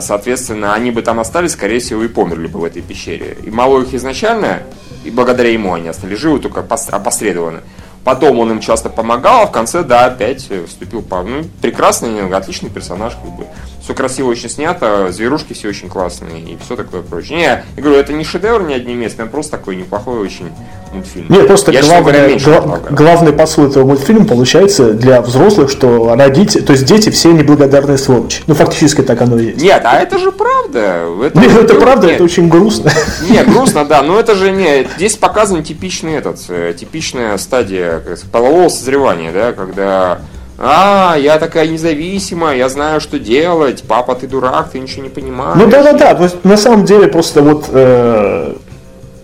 [0.00, 3.36] соответственно, они бы там остались, скорее всего, и померли бы в этой пещере.
[3.44, 4.62] И мало их изначально,
[5.04, 7.62] и благодаря ему они остались живы, только пос- опосредованно.
[8.04, 11.22] Потом он им часто помогал, а в конце, да, опять э, вступил по...
[11.22, 13.46] Ну, прекрасный, отличный персонаж, как бы.
[13.88, 17.38] Все красиво очень снято, зверушки все очень классные и все такое прочее.
[17.38, 20.50] Не, я говорю, это не шедевр ни одним местом, это просто такой неплохой очень
[20.92, 21.24] мультфильм.
[21.30, 26.14] Нет, просто я, говоря, главное, меньше гла- главный посыл этого мультфильма получается для взрослых, что
[26.14, 28.42] родители, то есть дети все неблагодарные сволочи.
[28.46, 29.62] Ну, фактически так оно и есть.
[29.62, 31.06] Нет, а это же правда.
[31.24, 32.16] Это, Нет, это правда, нет.
[32.16, 32.92] это очень грустно.
[33.30, 34.86] Не, грустно, да, но это же не...
[34.98, 40.18] Здесь показан типичный этот, э, типичная стадия полового созревания, да, когда
[40.58, 45.56] а, я такая независимая, я знаю, что делать, папа, ты дурак, ты ничего не понимаешь.
[45.56, 46.14] Ну да, да, да.
[46.14, 48.54] То есть, на самом деле просто вот э,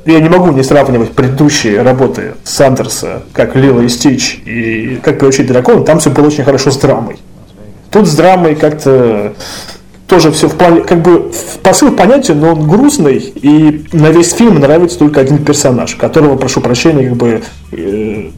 [0.05, 5.49] я не могу не сравнивать предыдущие работы Сандерса, как Лила и Стич и как приучить
[5.49, 5.85] дракона.
[5.85, 7.17] Там все было очень хорошо с драмой.
[7.91, 9.35] Тут с драмой как-то
[10.07, 14.61] тоже все в плане, как бы посыл понятен, но он грустный, и на весь фильм
[14.61, 17.43] нравится только один персонаж, которого, прошу прощения, как бы
[17.73, 18.31] э,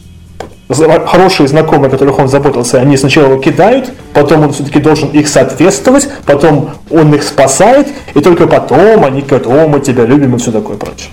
[0.68, 5.28] хорошие знакомые, о которых он заботился, они сначала его кидают, потом он все-таки должен их
[5.28, 10.38] соответствовать, потом он их спасает, и только потом они говорят, о, мы тебя любим и
[10.38, 11.10] все такое прочее.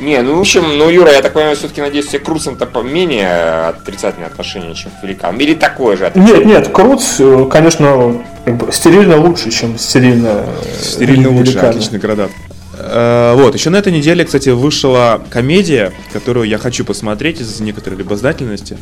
[0.00, 2.80] Не, ну, в общем, ну, Юра, я так понимаю, все-таки, надеюсь, все к Крусам-то по-
[2.82, 5.38] менее отрицательное отношение, чем к великанам.
[5.40, 10.82] Или такое же Нет, нет, Крут, э, конечно, как бы стерильно лучше, чем стерильно э,
[10.82, 11.68] Стерильно лучше, великаны.
[11.68, 12.30] отличный градат.
[12.78, 17.98] Э, Вот, еще на этой неделе, кстати, вышла комедия, которую я хочу посмотреть из некоторой
[17.98, 18.76] любознательности.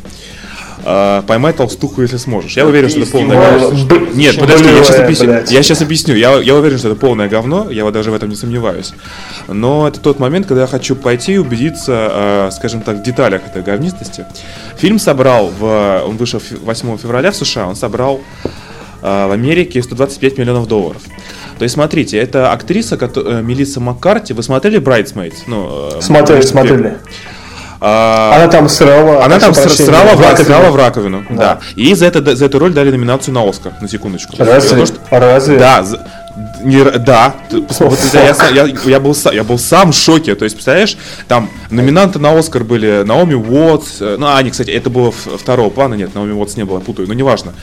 [0.85, 2.57] Э, Поймай толстуху, если сможешь.
[2.57, 3.69] Я уверен, что это полное говно.
[4.13, 5.27] Нет, подожди, я сейчас объясню.
[5.49, 6.15] Я сейчас объясню.
[6.15, 8.93] Я, я уверен, что это полное говно, я вот даже в этом не сомневаюсь.
[9.47, 13.41] Но это тот момент, когда я хочу пойти и убедиться, э, скажем так, в деталях
[13.45, 14.25] этой говнистости.
[14.77, 18.21] Фильм собрал, в, он вышел фе- 8 февраля в США, он собрал
[19.01, 21.01] в Америке 125 миллионов долларов.
[21.63, 24.33] То есть, смотрите, это актриса кото- э, Мелисса Маккарти.
[24.33, 25.43] Вы смотрели «Брайтсмейтс»?
[25.47, 26.83] Ну, э, Смотрели, «Брэд смотрели.
[26.89, 26.97] Питт»?
[27.79, 29.23] А, Она там срала.
[29.23, 30.45] она там прощения, срала в рак- раковину.
[30.45, 31.25] срала в раковину.
[31.29, 31.35] Да.
[31.37, 31.59] Да.
[31.77, 34.33] И за, это, за эту роль дали номинацию на Оскар, на секундочку.
[34.37, 34.75] Разве?
[34.77, 35.57] Том, что- Разве?
[35.57, 35.85] Да,
[36.65, 38.17] не да, Т- вот это
[38.51, 40.35] я, я, я был, я был сам в шоке.
[40.35, 40.97] То есть, представляешь,
[41.29, 44.01] там номинанты на Оскар были Наоми Уотс.
[44.01, 47.07] э, Ну, а, они, кстати, это было второго плана, нет, Наоми Уотс не было, путаю,
[47.07, 47.53] но неважно.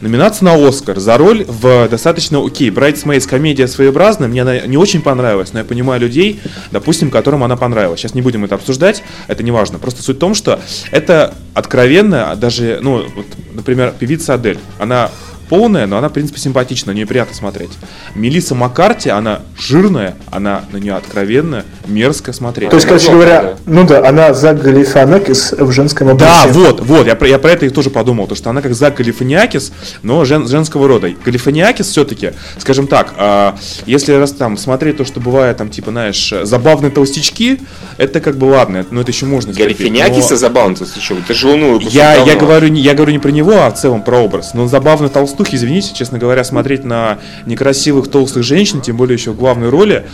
[0.00, 2.70] Номинация на Оскар за роль в достаточно окей.
[2.70, 7.56] Брайтсмейдс комедия своеобразная, мне она не очень понравилась, но я понимаю людей, допустим, которым она
[7.56, 8.00] понравилась.
[8.00, 9.78] Сейчас не будем это обсуждать, это не важно.
[9.78, 10.58] Просто суть в том, что
[10.90, 15.10] это откровенно, даже, ну, вот, например, певица Адель, она
[15.50, 17.70] полная, но она, в принципе, симпатична, на нее приятно смотреть.
[18.14, 22.70] Мелисса Маккарти, она жирная, она на нее откровенно, мерзко смотреть.
[22.70, 23.56] То есть, короче говоря, да.
[23.66, 26.62] ну да, она за Галифанакис в женском Да, обличье.
[26.62, 28.94] вот, вот, я про, я про это и тоже подумал, то, что она как Зак
[28.96, 31.10] Галифаниакис, но жен- женского рода.
[31.24, 36.32] Галифаниакис все-таки, скажем так, а, если раз там смотреть то, что бывает там, типа, знаешь,
[36.44, 37.60] забавные толстячки,
[37.98, 41.16] это как бы ладно, это- ну это еще можно стерпеть, Галифиниакиса но- забавно, ты что,
[41.26, 44.02] ты же кусок Я, я, говорю, не- я говорю не про него, а в целом
[44.02, 44.54] про образ.
[44.54, 45.08] Но забавно
[45.40, 50.06] толстух, извините, честно говоря, смотреть на некрасивых толстых женщин, тем более еще в главной роли,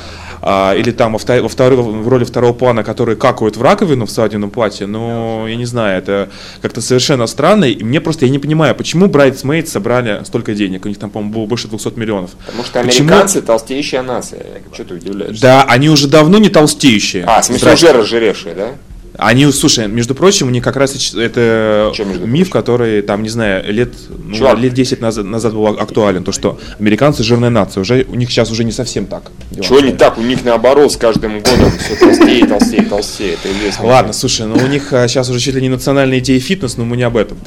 [0.42, 4.06] а, или там во, втор- во второй, в роли второго плана, которые какают в раковину
[4.06, 6.28] в свадебном платье, ну, я не знаю, это
[6.62, 7.64] как-то совершенно странно.
[7.64, 11.34] И мне просто, я не понимаю, почему Bridesmaids собрали столько денег, у них там, по-моему,
[11.34, 12.30] было больше 200 миллионов.
[12.46, 13.08] Потому что Почему?
[13.08, 14.44] американцы толстеющая нация.
[14.72, 15.42] Что ты удивляешься?
[15.42, 17.24] Да, они уже давно не толстеющие.
[17.26, 18.68] А, в смысле, уже разжиревшие, да?
[19.18, 23.72] Они, слушай, между прочим, у них как раз это между миф, который там, не знаю,
[23.72, 28.14] лет, ну, лет 10 назад, назад был актуален, то, что американцы жирная нация, уже у
[28.14, 29.30] них сейчас уже не совсем так.
[29.60, 30.18] Чего не так?
[30.18, 33.34] У них наоборот с каждым годом все толстее, толстее, толстее.
[33.34, 33.86] Это известно.
[33.86, 36.96] Ладно, слушай, ну у них сейчас уже чуть ли не национальная идея фитнес, но мы
[36.96, 37.38] не об этом.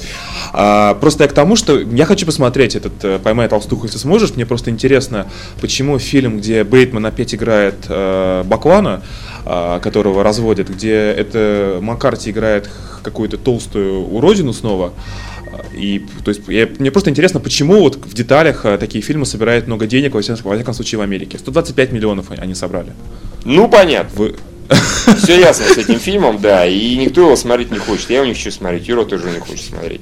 [0.54, 4.36] А, просто я к тому, что я хочу посмотреть этот э, «Поймай толстуху, если сможешь».
[4.36, 5.28] Мне просто интересно,
[5.62, 12.70] почему фильм, где Бейтман опять играет э, Баклана, а, которого разводят, где это Маккарти играет
[13.04, 14.94] какую-то толстую уродину снова,
[15.52, 19.26] а, и, то есть, я- мне просто интересно, почему вот в деталях а, такие фильмы
[19.26, 21.38] собирают много денег, во всяком, во всяком случае, в Америке.
[21.40, 22.92] 125 миллионов они собрали.
[23.46, 24.10] Ну, понятно.
[24.16, 24.36] Вы...
[25.24, 26.66] Все ясно с этим фильмом, да.
[26.68, 28.10] И никто его смотреть не хочет.
[28.12, 28.88] Я его не хочу смотреть.
[28.88, 30.02] Юра тоже не хочет смотреть.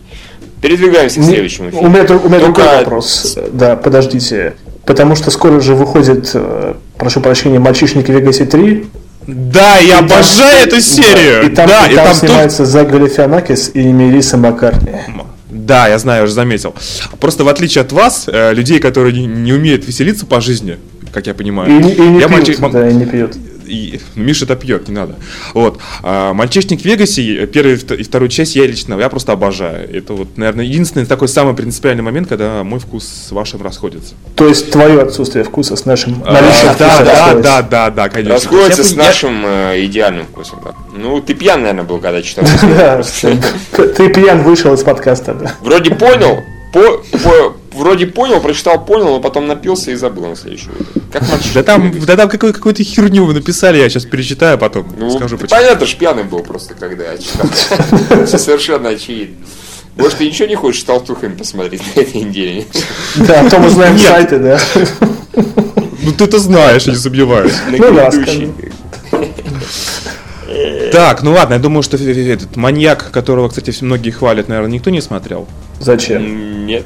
[0.61, 1.87] Передвигаемся к следующему У фильму.
[1.89, 3.37] меня, друг- у меня Только- другой вопрос.
[3.53, 4.55] Да, подождите.
[4.85, 8.87] Потому что скоро же выходит, э, прошу прощения, «Мальчишник в Вегасе 3».
[9.27, 11.45] Да, я И там- обожаю эту серию!
[11.45, 14.91] И там, да, и там снимается Зак Галифианакис и Мелисса Маккартни.
[15.49, 16.73] Да, я знаю, уже заметил.
[17.19, 20.77] Просто в отличие от вас, э, людей, которые не, умеют веселиться по жизни,
[21.11, 23.35] как я понимаю, И, и не я пьют, мальчик- да, и не пьют.
[23.67, 25.15] И, ну, Миша это пьет, не надо.
[25.53, 25.79] Вот.
[26.03, 29.89] А, «Мальчишник в Вегасе», первую и вторую часть я лично, я просто обожаю.
[29.93, 34.15] Это вот, наверное, единственный такой самый принципиальный момент, когда мой вкус с вашим расходится.
[34.35, 38.35] То есть твое отсутствие вкуса с нашим а, наличием да, да, да, да, да, конечно.
[38.35, 40.71] Расходится с нашим э, идеальным вкусом, да.
[40.95, 42.45] Ну, ты пьян, наверное, был, когда читал.
[43.71, 45.55] Ты пьян вышел из подкаста, да.
[45.61, 46.43] Вроде понял,
[46.73, 50.69] по, по, вроде понял, прочитал, понял, но потом напился и забыл на следующий
[51.11, 51.53] Как мальчик.
[51.53, 55.37] Да там, да там какую- какую-то херню вы написали, я сейчас перечитаю, потом ну, скажу
[55.37, 55.59] почему.
[55.59, 57.47] Понятно, ж пьяный был просто, когда я читал.
[58.25, 59.37] Все совершенно очевидно.
[59.95, 62.65] Может, ты ничего не хочешь с толтухами посмотреть на этой неделе?
[63.15, 64.59] Да, а то мы знаем сайты, да.
[66.03, 67.53] Ну ты-то знаешь, я не сомневаюсь.
[67.69, 68.11] Ну да,
[70.91, 75.01] Так, ну ладно, я думаю, что этот маньяк, которого, кстати, многие хвалят, наверное, никто не
[75.01, 75.47] смотрел.
[75.79, 76.65] Зачем?
[76.65, 76.85] Нет.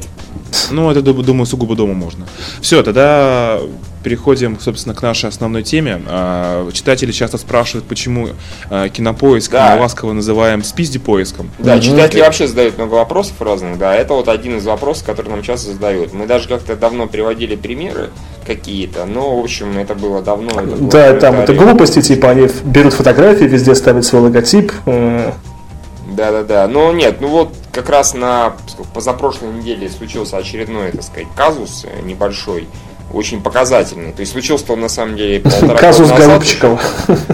[0.69, 2.25] Ну, это, думаю, сугубо дома можно.
[2.61, 3.59] Все, тогда
[4.03, 6.01] переходим, собственно, к нашей основной теме.
[6.07, 8.29] А, читатели часто спрашивают, почему
[8.69, 9.75] а, кинопоиск да.
[9.75, 11.51] мы ласково называем спизди поиском.
[11.59, 11.81] Да, mm-hmm.
[11.81, 13.95] читатели вообще задают много вопросов разных, да.
[13.95, 16.13] Это вот один из вопросов, который нам часто задают.
[16.13, 18.09] Мы даже как-то давно приводили примеры
[18.45, 20.51] какие-то, но, в общем, это было давно.
[20.51, 24.71] Это было да, там это глупости, типа они берут фотографии, везде ставят свой логотип.
[24.85, 25.31] Э.
[26.11, 26.67] Да, да, да.
[26.67, 28.53] Но нет, ну вот как раз на
[28.93, 32.67] позапрошлой неделе случился очередной, так сказать, казус э, небольшой,
[33.13, 34.11] очень показательный.
[34.11, 36.27] То есть случился он на самом деле полтора Казус года назад.
[36.27, 36.81] Голубчикова.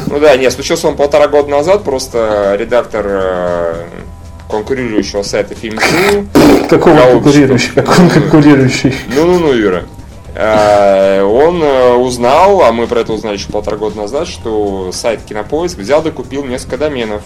[0.07, 3.85] Ну да, нет, случился он полтора года назад, просто редактор э,
[4.49, 5.79] конкурирующего сайта фильм
[6.69, 7.81] Какого конкурирующего?
[7.81, 8.95] Какой он конкурирующий?
[9.15, 9.85] Ну-ну-ну, Юра.
[10.35, 11.63] Э, он
[11.99, 16.11] узнал, а мы про это узнали еще полтора года назад, что сайт Кинопоиск взял да
[16.11, 17.23] купил несколько доменов.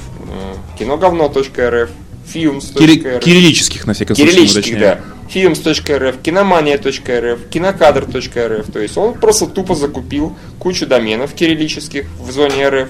[0.80, 1.90] киноговно.рф,
[2.26, 3.20] films.rf.
[3.20, 4.32] Кириллических, на всякий случай.
[4.32, 5.00] Кириллических, да.
[5.34, 8.72] films.rf, киномания.рф, кинокадр.рф.
[8.72, 12.90] То есть он просто тупо закупил кучу доменов кириллических в зоне РФ,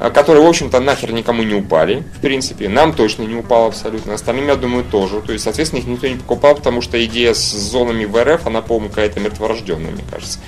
[0.00, 2.68] а, которые, в общем-то, нахер никому не упали, в принципе.
[2.68, 4.14] Нам точно не упало абсолютно.
[4.14, 5.20] Остальным, я думаю, тоже.
[5.20, 8.62] То есть, соответственно, их никто не покупал, потому что идея с зонами в РФ, она,
[8.62, 10.38] по-моему, какая-то мертворожденная, мне кажется.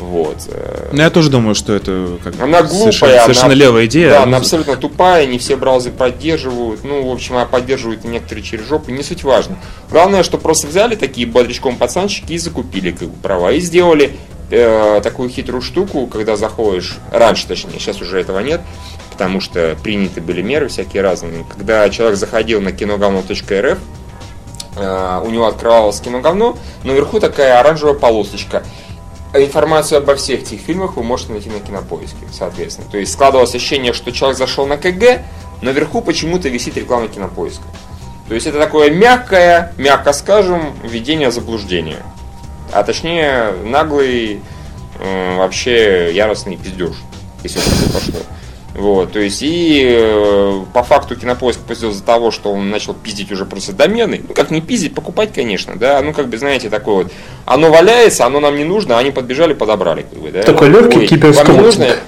[0.00, 0.48] Вот.
[0.48, 4.10] Э, ну, я тоже думаю, что это как она глупая, совершенно, совершенно она, левая идея.
[4.10, 6.84] Да, она абсолютно тупая, не все браузеры поддерживают.
[6.84, 9.58] Ну, в общем, она поддерживает некоторые через жопу, не суть важно.
[9.90, 13.52] Главное, что просто взяли такие бодрячком пацанчики и закупили как бы, права.
[13.52, 14.16] И сделали
[14.50, 18.62] э, такую хитрую штуку, когда заходишь, раньше точнее, сейчас уже этого нет,
[19.12, 21.44] потому что приняты были меры всякие разные.
[21.54, 23.78] Когда человек заходил на киноговно.рф,
[24.76, 28.62] э, у него открывалось киноговно, но вверху такая оранжевая полосочка–
[29.34, 32.88] информацию обо всех этих фильмах вы можете найти на кинопоиске, соответственно.
[32.90, 35.22] То есть складывалось ощущение, что человек зашел на КГ,
[35.62, 37.64] но вверху почему-то висит реклама кинопоиска.
[38.28, 42.02] То есть это такое мягкое, мягко скажем, введение заблуждения.
[42.72, 44.40] А точнее, наглый,
[45.00, 46.94] э, вообще яростный пиздеж,
[47.42, 48.20] если это пошло.
[48.74, 53.32] Вот, то есть, и э, по факту кинопоиск пиздил за того, что он начал пиздить
[53.32, 54.22] уже просто домены.
[54.26, 56.00] Ну, как не пиздить, покупать, конечно, да.
[56.02, 57.12] Ну, как бы, знаете, такое вот.
[57.46, 60.42] Оно валяется, оно нам не нужно, они подбежали, подобрали, как бы, да.
[60.42, 61.98] Такой легкий киберскоутинг.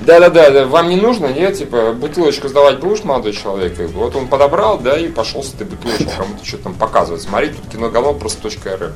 [0.00, 3.78] Да, да, да, да, вам не нужно, нет, типа, бутылочку сдавать будешь, молодой человек?
[3.94, 7.22] Вот он подобрал, да, и пошел с этой бутылочкой кому-то что-то там показывать.
[7.22, 8.92] Смотри, тут кино говно просто .рф.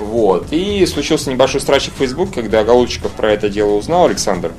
[0.00, 0.46] Вот.
[0.50, 4.52] И случился небольшой страчик в Facebook, когда Голубчиков про это дело узнал, Александр.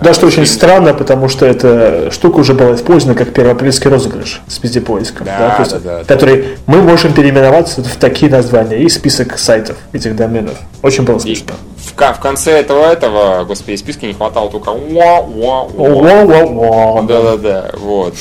[0.00, 4.62] Да, что очень странно, потому что эта штука уже была использована как первоапрельский розыгрыш с
[4.62, 6.48] вездепоиском, да, да, есть, да, да, который да.
[6.66, 10.56] мы можем переименоваться в такие названия и список сайтов этих доменов.
[10.82, 11.54] Очень было смешно.
[11.76, 14.70] В, в конце этого этого, господи, списка не хватало только
[17.06, 18.14] Да-да-да, вот.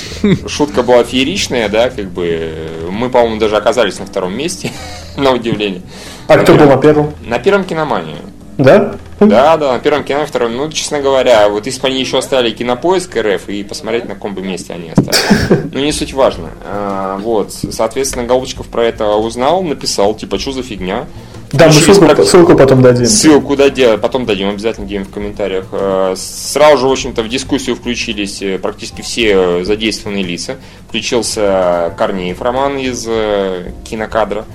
[0.48, 2.52] Шутка была фееричная, да, как бы.
[2.90, 4.72] Мы, по-моему, даже оказались на втором месте,
[5.18, 5.82] на удивление.
[6.28, 7.14] А кто был на первом?
[7.26, 8.18] На первом киномании.
[8.58, 8.96] Да?
[9.20, 10.56] Да, да, на первом кино, втором.
[10.56, 14.34] Ну, честно говоря, вот если бы они еще оставили кинопоиск РФ и посмотреть, на каком
[14.34, 15.70] бы месте они оставили.
[15.72, 16.50] Ну, не суть важно.
[16.66, 21.06] А, вот, соответственно, Голубчиков про это узнал, написал, типа, что за фигня.
[21.52, 22.24] Да, мы ссылку, прак...
[22.24, 23.06] ссылку потом дадим.
[23.06, 25.66] Ссылку дадим, потом дадим, обязательно дадим в комментариях.
[25.72, 30.56] А, сразу же, в общем-то, в дискуссию включились э, практически все задействованные лица.
[30.88, 34.46] Включился Корнеев Роман из э, кинокадра.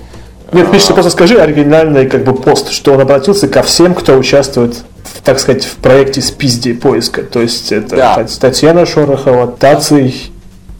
[0.51, 4.75] Нет, Миша, просто скажи оригинальный как бы пост, что он обратился ко всем, кто участвует,
[5.03, 7.23] в, так сказать, в проекте спизди поиска.
[7.23, 8.25] То есть это да.
[8.39, 10.31] Татьяна Шорохова, Таций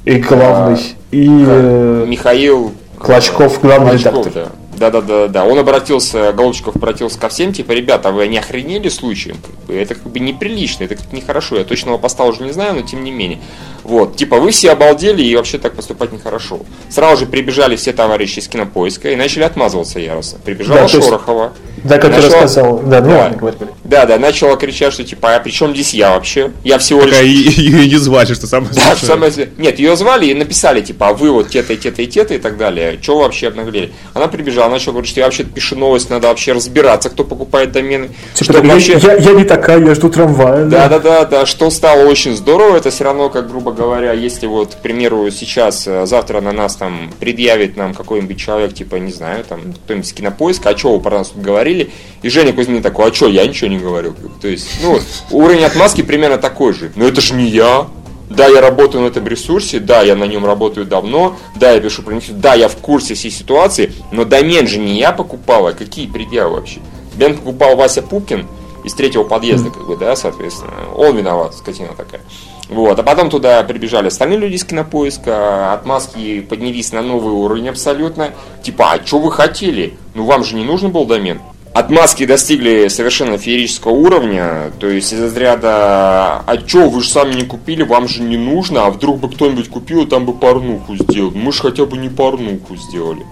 [0.05, 4.43] и главный, а, и э, Михаил Клочков, главный Клочков, редактор.
[4.43, 4.51] Да.
[4.78, 5.45] Да, да, да, да.
[5.45, 9.38] Он обратился, Голубчиков обратился ко всем, типа, ребята, вы не охренели случаем?
[9.68, 9.76] Бы.
[9.76, 11.57] Это как бы неприлично, это как нехорошо.
[11.57, 13.39] Я точного поста уже не знаю, но тем не менее.
[13.84, 16.59] Вот, типа, вы все обалдели и вообще так поступать нехорошо.
[16.89, 20.39] Сразу же прибежали все товарищи из кинопоиска и начали отмазываться яростно.
[20.43, 21.53] Прибежала Да, то есть- Шорохова.
[21.84, 22.80] Да, как ты Начала- рассказал.
[22.80, 23.18] Да, ну Да.
[23.39, 23.53] ладно.
[23.84, 26.51] Да, да, начала кричать, что типа, а при чем здесь я вообще?
[26.63, 27.15] Я всего лишь...
[27.22, 31.13] Ее не звали, что самое Да, что самое- Нет, ее звали и написали, типа, а
[31.13, 32.97] вы вот те-то и те-то и те-то и так далее.
[33.01, 33.93] Че вы вообще обнаглели?
[34.13, 38.09] Она прибежала, начала говорить, что я вообще пишу новость, надо вообще разбираться, кто покупает домены.
[38.34, 38.97] Типа, Что я, вообще...
[38.97, 40.66] я, я не такая, я жду трамвая.
[40.66, 44.47] Да, да, да, да, что стало очень здорово, это все равно, как грубо говоря, если
[44.47, 49.12] вот, к примеру, сейчас, э, завтра на нас там предъявит нам какой-нибудь человек, типа, не
[49.12, 51.91] знаю, там, кто-нибудь с кинопоиска, а что вы про нас тут говорили,
[52.22, 54.99] и Женя Кузьмин такой, а что, я ничего не бы, То есть, ну,
[55.32, 56.91] уровень отмазки примерно такой же.
[56.95, 57.88] Но это же не я.
[58.30, 62.01] Да, я работаю на этом ресурсе, да, я на нем работаю давно, да, я пишу
[62.01, 65.72] про них, да, я в курсе всей ситуации, но домен же не я покупал, а
[65.72, 66.82] какие предъявы вообще?
[67.16, 68.45] Домен покупал Вася Пупкин
[68.88, 70.71] из третьего подъезда, как бы, да, соответственно.
[70.95, 72.21] Он виноват, скотина такая.
[72.69, 78.31] Вот, а потом туда прибежали остальные люди из кинопоиска, отмазки поднялись на новый уровень абсолютно.
[78.63, 79.93] Типа, а что вы хотели?
[80.15, 81.39] Ну вам же не нужен был домен.
[81.73, 87.43] Отмазки достигли совершенно феерического уровня, то есть из разряда «А чё, вы же сами не
[87.43, 91.31] купили, вам же не нужно, а вдруг бы кто-нибудь купил, там бы порнуху сделал.
[91.35, 93.23] Мы же хотя бы не порнуху сделали».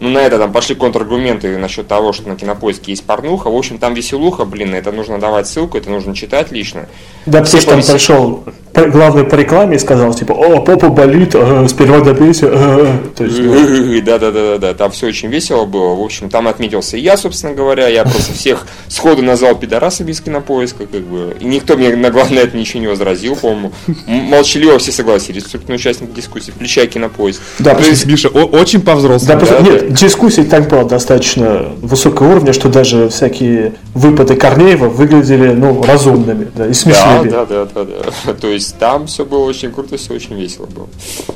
[0.00, 3.48] Ну, на это там пошли контраргументы насчет того, что на кинопоиске есть порнуха.
[3.50, 6.86] В общем, там веселуха, блин, на это нужно давать ссылку, это нужно читать лично.
[7.26, 11.34] Да, Все что там повесе- пришел главный по рекламе и сказал, типа, о, попа болит,
[11.34, 12.46] э, сперва добейся.
[12.46, 13.08] э, э».
[13.16, 14.74] То есть, ну, Да, да, да, да, да.
[14.74, 15.94] Там все очень весело было.
[15.94, 17.88] В общем, там отметился и я, собственно говоря.
[17.88, 21.36] Я просто всех сходу назвал пидорасами из кинопоиска, как бы.
[21.40, 23.72] И никто мне на главное это ничего не возразил, по-моему.
[24.06, 27.40] Молчаливо все согласились, собственно, участник дискуссии, включая кинопоиск.
[27.60, 32.52] да, То есть, Миша, очень просто- да, нет, дискуссия и так была достаточно высокого уровня,
[32.52, 37.28] что даже всякие выпады Корнеева выглядели, ну, разумными, да, и Да, смешными.
[37.28, 38.34] да, да, да, да.
[38.40, 40.88] То есть там все было очень круто, все очень весело было.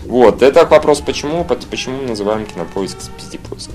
[0.06, 3.70] Вот, это вопрос почему, почему мы называем кинопоиск спиздипоиск.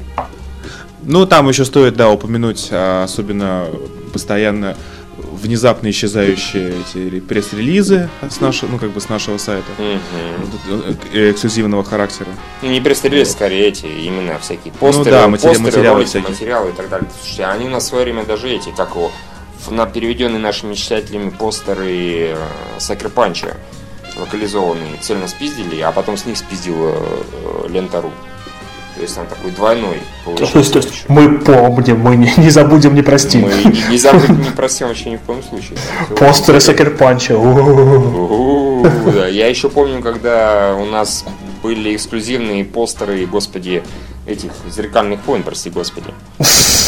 [1.05, 3.65] Ну, там еще стоит, да, упомянуть, а, особенно
[4.13, 4.77] постоянно
[5.43, 9.67] внезапно исчезающие эти пресс-релизы с нашего, ну, как бы с нашего сайта.
[9.77, 12.29] Э, эксклюзивного характера.
[12.61, 12.99] Ну, не пресс
[13.31, 16.29] скорее эти, именно всякие постеры, Ну да, матери- постеры, материалы ролики, всякие.
[16.29, 17.09] материалы и так далее.
[17.19, 19.11] Слушайте, они на свое время даже эти, как его,
[19.69, 22.37] на переведенные нашими читателями постеры э,
[22.79, 23.55] Сакер Панча
[24.17, 28.11] локализованные цельно спиздили, а потом с них спиздила э, Лента.ру.
[28.95, 30.71] То есть там такой двойной То есть, получился.
[30.73, 33.41] то есть мы помним, мы не, не забудем, не простим.
[33.41, 35.77] Мы не, не забудем, не простим вообще ни в коем случае.
[36.17, 37.33] Постеры Сакер Панча.
[37.33, 39.27] Да.
[39.27, 41.25] Я еще помню, когда у нас
[41.63, 43.83] были эксклюзивные постеры, господи,
[44.27, 46.13] этих зеркальных войн, прости господи.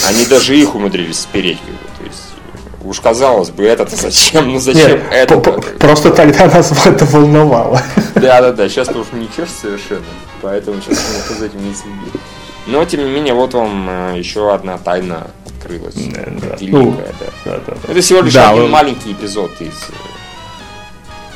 [0.07, 1.59] Они даже их умудрились спереть,
[1.97, 2.34] то есть.
[2.85, 4.47] Уж казалось бы, это-то зачем?
[4.53, 5.37] Ну зачем Нет, это?
[5.79, 7.81] просто тогда нас это волновало.
[8.13, 10.03] Да, да, да, сейчас ты уж не чешешь совершенно,
[10.41, 12.19] поэтому сейчас немножко за этим не следи.
[12.67, 15.95] Но, тем не менее, вот вам э, еще одна тайна открылась.
[15.95, 16.21] да.
[16.59, 17.25] Великая, Ну, да.
[17.45, 17.91] Да, да, да.
[17.91, 19.93] Это всего лишь Да, один вы- маленький эпизод из э,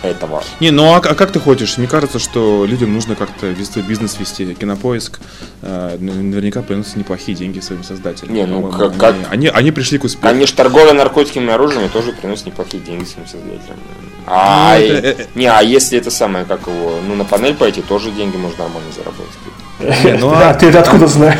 [0.01, 0.43] этого.
[0.59, 1.77] Не, ну а, а как ты хочешь?
[1.77, 4.53] Мне кажется, что людям нужно как-то вести бизнес вести.
[4.53, 5.19] Кинопоиск
[5.61, 8.33] э, наверняка приносит неплохие деньги своим создателям.
[8.33, 10.27] Не, ну, как- они, они, они пришли к успеху.
[10.27, 13.77] Конечно, торговля наркотиками и оружием тоже приносит неплохие деньги своим создателям.
[14.25, 17.81] А, Ну, это- э- не, а если это самое, как его, ну на панель пойти,
[17.81, 20.03] тоже деньги можно нормально заработать.
[20.05, 21.39] Не, ну, а- ты это откуда знаешь?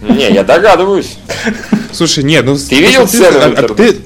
[0.00, 1.18] Не, я догадываюсь.
[1.92, 2.56] Слушай, нет, ну...
[2.56, 3.96] Ты видел цены а- в ты-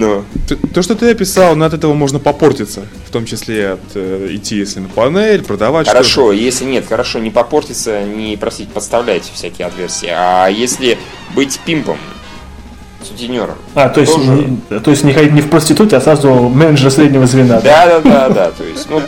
[0.00, 0.06] интернете?
[0.06, 0.24] Ну.
[0.34, 2.82] Ну, Т- То, что ты описал, ну, от этого можно попортиться.
[3.06, 5.98] В том числе от э, идти, если на панель, продавать что-то.
[6.02, 10.14] хорошо, если нет, хорошо, не попортиться, не просить, подставляйте всякие отверстия.
[10.18, 10.98] А если
[11.34, 11.98] быть пимпом,
[13.02, 14.30] сутенером, А, то есть, Тоже.
[14.30, 17.60] не, то есть не, ходить не в проституте, а сразу менеджер среднего звена.
[17.60, 18.50] Да, да, да, да.
[18.50, 19.00] То есть, ну,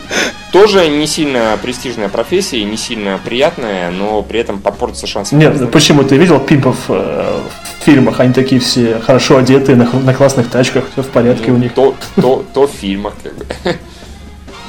[0.50, 5.32] тоже не сильно престижная профессия, не сильно приятная, но при этом попортится шанс.
[5.32, 6.04] Нет, почему?
[6.04, 8.20] Ты видел пимпов э, в фильмах?
[8.20, 11.72] Они такие все хорошо одетые, на, на классных тачках, все в порядке у них.
[11.74, 13.44] То, то, то в фильмах, как бы.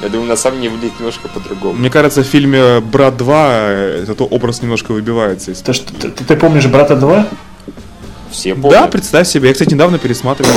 [0.02, 1.78] Я думаю, на самом деле выглядит немножко по-другому.
[1.78, 5.52] Мне кажется, в фильме «Брат 2» э, этот образ немножко выбивается.
[5.52, 5.72] из- ты,
[6.10, 7.26] ты- ты помнишь «Брата 2»?
[8.34, 8.72] Все помнят.
[8.72, 9.48] Да, представь себе.
[9.48, 10.50] Я, кстати, недавно пересматривал.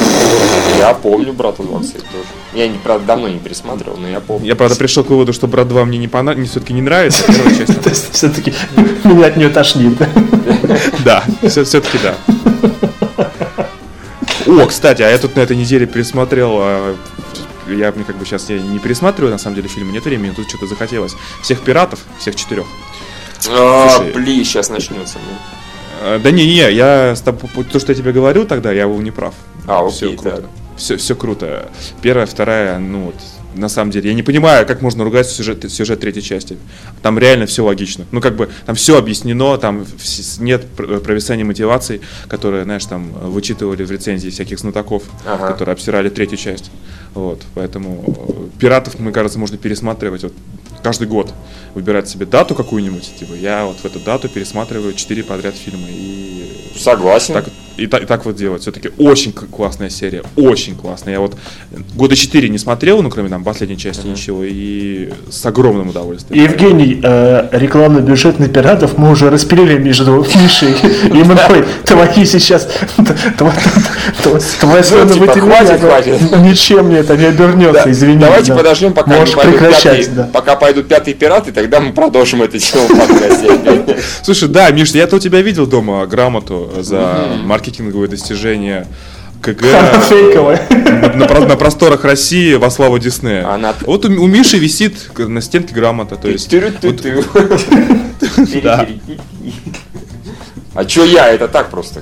[0.79, 2.25] Я помню брата 2, кстати, тоже.
[2.53, 4.47] Я, не, правда, давно не пересматривал, но я помню.
[4.47, 6.33] Я, правда, пришел к выводу, что «Брат 2» мне не, пона...
[6.33, 7.81] не все-таки не нравится, первая часть.
[7.83, 8.51] То есть все-таки
[9.03, 9.95] меня от нее тошнит.
[11.05, 11.23] да?
[11.43, 12.15] Да, все-таки да.
[14.47, 16.95] О, кстати, а я тут на этой неделе пересмотрел а,
[17.67, 20.47] я мне как бы сейчас я не пересматриваю на самом деле фильмы, нет времени, тут
[20.49, 21.13] что-то захотелось.
[21.43, 22.65] Всех пиратов, всех четырех.
[23.49, 24.13] А, Слушай.
[24.13, 25.19] блин, сейчас начнется.
[26.01, 28.99] Э, Да не, не, я с тобой- то, что я тебе говорил тогда, я был
[29.01, 29.33] не прав.
[29.67, 30.35] А, все окей, круто.
[30.37, 30.45] так.
[30.77, 31.69] Все, все круто.
[32.01, 33.15] Первая, вторая, ну вот,
[33.55, 36.57] на самом деле, я не понимаю, как можно ругать сюжет, сюжет третьей части.
[37.01, 38.05] Там реально все логично.
[38.11, 39.85] Ну, как бы, там все объяснено, там
[40.39, 45.47] нет пр- провисания мотиваций, которые, знаешь, там вычитывали в рецензии всяких знатоков, Ага.
[45.47, 46.69] которые обсирали третью часть.
[47.15, 48.03] Вот, поэтому
[48.55, 50.33] э, пиратов, мне кажется, можно пересматривать вот
[50.87, 51.33] каждый год.
[51.73, 56.49] Выбирать себе дату какую-нибудь, типа, я вот в эту дату пересматриваю четыре подряд фильма и
[56.77, 57.33] Согласен.
[57.33, 58.61] так, и, та- и так вот делать.
[58.61, 61.13] Все-таки очень классная серия, очень классная.
[61.13, 61.35] Я вот
[61.95, 66.43] года четыре не смотрел, ну кроме там последней части ничего, и с огромным удовольствием.
[66.43, 70.75] Евгений, э, рекламный бюджет на пиратов мы уже распилили между Мишей
[71.09, 71.65] и мной.
[71.85, 72.67] Твои сейчас...
[72.97, 73.53] тв-
[74.23, 76.21] тв- Твоя сцена хватит, хватит.
[76.41, 78.19] Ничем мне это не обернется, извини.
[78.19, 78.57] Давайте да.
[78.57, 83.97] подождем, пока, прекращать, пока пойдут пятые пираты, тогда мы продолжим эту тему в подкасте.
[84.23, 87.27] Слушай, да, Миш, я-то у тебя видел дома грамоту за
[87.67, 88.87] маркетинговые достижения
[89.41, 89.61] КГ
[90.09, 90.67] фейковая.
[90.69, 93.47] на, на на просторах России во славу Диснея.
[93.53, 96.49] Она- Вот у, у Миши висит на стенке грамота, то есть.
[98.63, 98.87] Да.
[100.73, 101.27] А чё я?
[101.29, 102.01] Это так просто.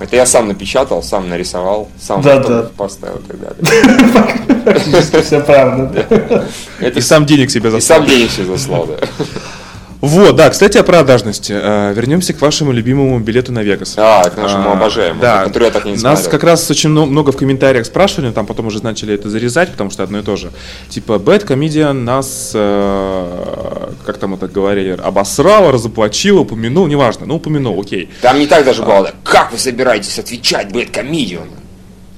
[0.00, 2.62] Это я сам напечатал, сам нарисовал, сам Да, да.
[2.76, 5.20] поставил и так далее.
[5.22, 6.06] Все правда.
[6.80, 8.00] Это и сам денег себе и заставил.
[8.06, 8.96] сам денег себе заслал, да.
[10.00, 11.52] Вот, да, кстати, о продажности.
[11.56, 13.94] Э, Вернемся к вашему любимому билету на Вегас.
[13.96, 15.44] А, к нашему А, обожаемому, да.
[15.44, 16.30] который я так и не Нас смотрел.
[16.30, 19.90] как раз очень мно- много в комментариях спрашивали, там потом уже начали это зарезать, потому
[19.90, 20.50] что одно и то же.
[20.90, 27.80] Типа, Bad Comedian нас, э, как там это говорили, обосрал, разоплачил, упомянул, неважно, ну упомянул,
[27.80, 28.10] окей.
[28.20, 29.04] Там не так даже было.
[29.04, 29.12] да.
[29.22, 31.48] Как вы собираетесь отвечать, Бэт Комедиан?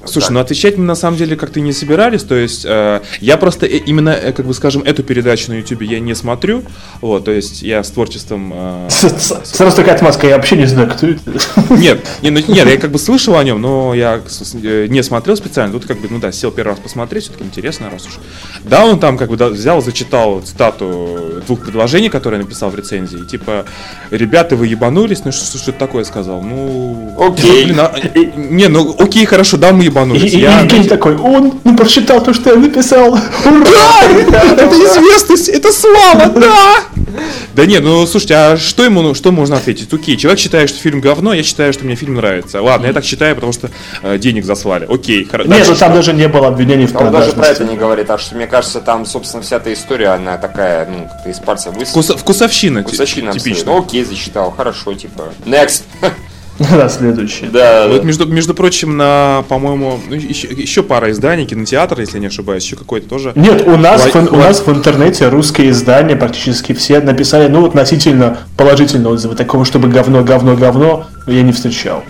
[0.06, 3.66] Слушай, ну отвечать мы на самом деле как-то не собирались, то есть э, я просто
[3.66, 6.62] э, именно, э, как бы скажем, эту передачу на YouTube я не смотрю,
[7.00, 8.52] вот, то есть я с творчеством...
[8.54, 11.20] э, Сразу такая отмазка, я вообще не знаю, кто это.
[11.70, 14.20] Нет, не, ну, нет, я как бы слышал о нем, но я
[14.62, 15.72] э, не смотрел специально.
[15.72, 18.18] Тут как бы, ну да, сел первый раз посмотреть, все-таки интересно, раз уж.
[18.64, 23.24] Да, он там как бы да, взял, зачитал цитату двух предложений, которые написал в рецензии.
[23.28, 23.64] Типа,
[24.10, 26.42] ребята, вы ебанулись, ну что, что это такое сказал?
[26.42, 27.14] Ну...
[27.18, 27.66] Окей.
[27.66, 27.94] блин, а-
[28.36, 30.32] не, ну окей, хорошо, да, мы И, ебанулись.
[30.34, 33.12] и Я- Евгений такой, он не прочитал то, что я написал.
[33.12, 34.02] Ура!
[34.04, 36.56] Это известность, это слава, да!
[37.54, 39.92] Да нет, ну слушайте, а что ему, ну, что можно ответить?
[39.92, 42.60] Окей, человек считает, что фильм говно, я считаю, что мне фильм нравится.
[42.60, 43.70] Ладно, я так считаю, потому что
[44.02, 44.86] э, денег заслали.
[44.88, 45.48] Окей, хорошо.
[45.50, 48.20] Нет, ну там даже не было обвинений в Он даже про это не говорит, так
[48.20, 52.02] что мне кажется, там, собственно, вся эта история, она такая, ну, как-то из пальца высосана.
[52.02, 53.72] Вкус- вкусовщина, Вкусовщина типично.
[53.72, 55.24] Ну, окей, засчитал, хорошо, типа.
[55.46, 55.82] Next.
[56.76, 57.46] Да, следующий.
[57.46, 62.20] Да, Вот, между, между прочим, на, по-моему, ну, еще, еще пара изданий, кинотеатр, если я
[62.20, 63.32] не ошибаюсь, еще какой-то тоже.
[63.34, 67.66] Нет, у нас, Лай- в, у нас в интернете русские издания практически все написали, ну,
[67.66, 69.34] относительно положительные отзывы.
[69.36, 72.02] Такого, чтобы говно, говно, говно, я не встречал.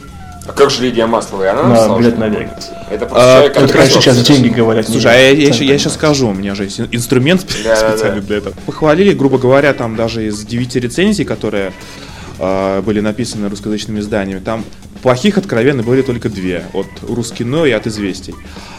[0.49, 1.43] А как же Лидия Маслова?
[1.43, 2.71] И она На написала, что- на Вегас.
[2.89, 4.87] Это просто А, человек, который раньше сейчас деньги говорят.
[4.89, 7.91] Слушай, а я, я, я сейчас скажу, у меня же есть ин- инструмент спе- Да-да-да.
[7.97, 8.55] специальный для этого.
[8.65, 11.73] Похвалили, грубо говоря, там даже из девяти рецензий, которые
[12.39, 14.65] э, были написаны русскоязычными изданиями, там
[15.03, 18.35] плохих откровенно были только две, от Рускино и от Известий.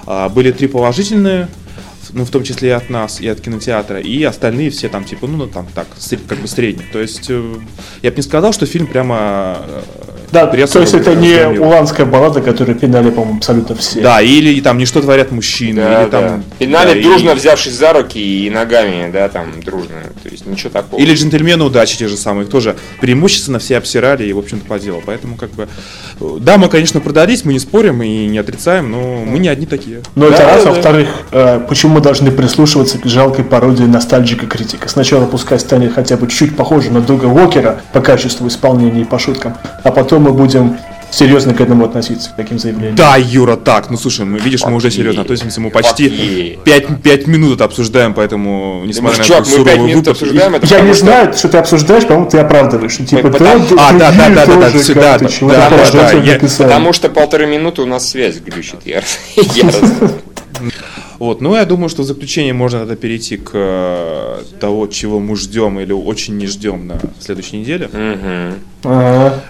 [0.05, 1.47] А, были три положительные,
[2.12, 5.28] ну, в том числе и от нас, и от кинотеатра, и остальные все там, типа,
[5.28, 5.88] ну, ну, там, так,
[6.28, 6.88] как бы средние.
[6.91, 7.55] То есть, э,
[8.01, 9.68] я бы не сказал, что фильм прямо...
[10.32, 14.01] Да, пресса то есть это не уланская баллада, которую пинали, по-моему, абсолютно все.
[14.01, 16.23] Да, или там не что творят мужчины, Да, или там...
[16.23, 16.39] да.
[16.59, 19.95] Пинали да, и- дружно, взявшись за руки и ногами, да, там, дружно.
[20.23, 20.99] То есть ничего такого.
[20.99, 24.80] Или джентльмены удачи те же самые, их тоже преимущественно все обсирали и, в общем-то, по
[24.80, 25.01] делу.
[25.05, 25.67] Поэтому, как бы,
[26.39, 30.01] да, мы, конечно, продались, мы не спорим и не отрицаем, но мы не одни такие.
[30.15, 30.69] Но это Да, раз, да, да.
[30.71, 34.89] во-вторых, э, почему мы должны прислушиваться к жалкой пародии ностальджика критика?
[34.89, 39.19] Сначала пускай станет хотя бы чуть похоже на друга Уокера по качеству исполнения и по
[39.19, 40.78] шуткам, а потом мы будем
[41.09, 42.95] серьезно к этому относиться, к таким заявлениям.
[42.95, 46.59] Да, Юра, так, ну слушай, мы, видишь, мы уже серьезно относимся, мы почти Окей.
[46.65, 50.05] 5, пять минут это обсуждаем, поэтому, Ты несмотря можешь, на чувак, мы пять суровый минут
[50.07, 52.99] выпуск, обсуждаем это, Я не что- знаю, что ты обсуждаешь, по-моему, ты оправдываешь.
[52.99, 54.84] Ну, Типа, Потому- да, А, да, да, да, да, да, да,
[55.30, 56.68] чего-то да, да, положительно да, я- написали.
[56.68, 58.80] Потому что полторы минуты у нас связь глючит.
[58.86, 59.01] Я,
[59.38, 59.70] я
[61.20, 65.36] Вот, ну я думаю, что в заключение можно тогда перейти к э, того, чего мы
[65.36, 67.89] ждем или очень не ждем на следующей неделе.
[67.91, 68.53] Мгм.
[68.84, 69.43] Ага.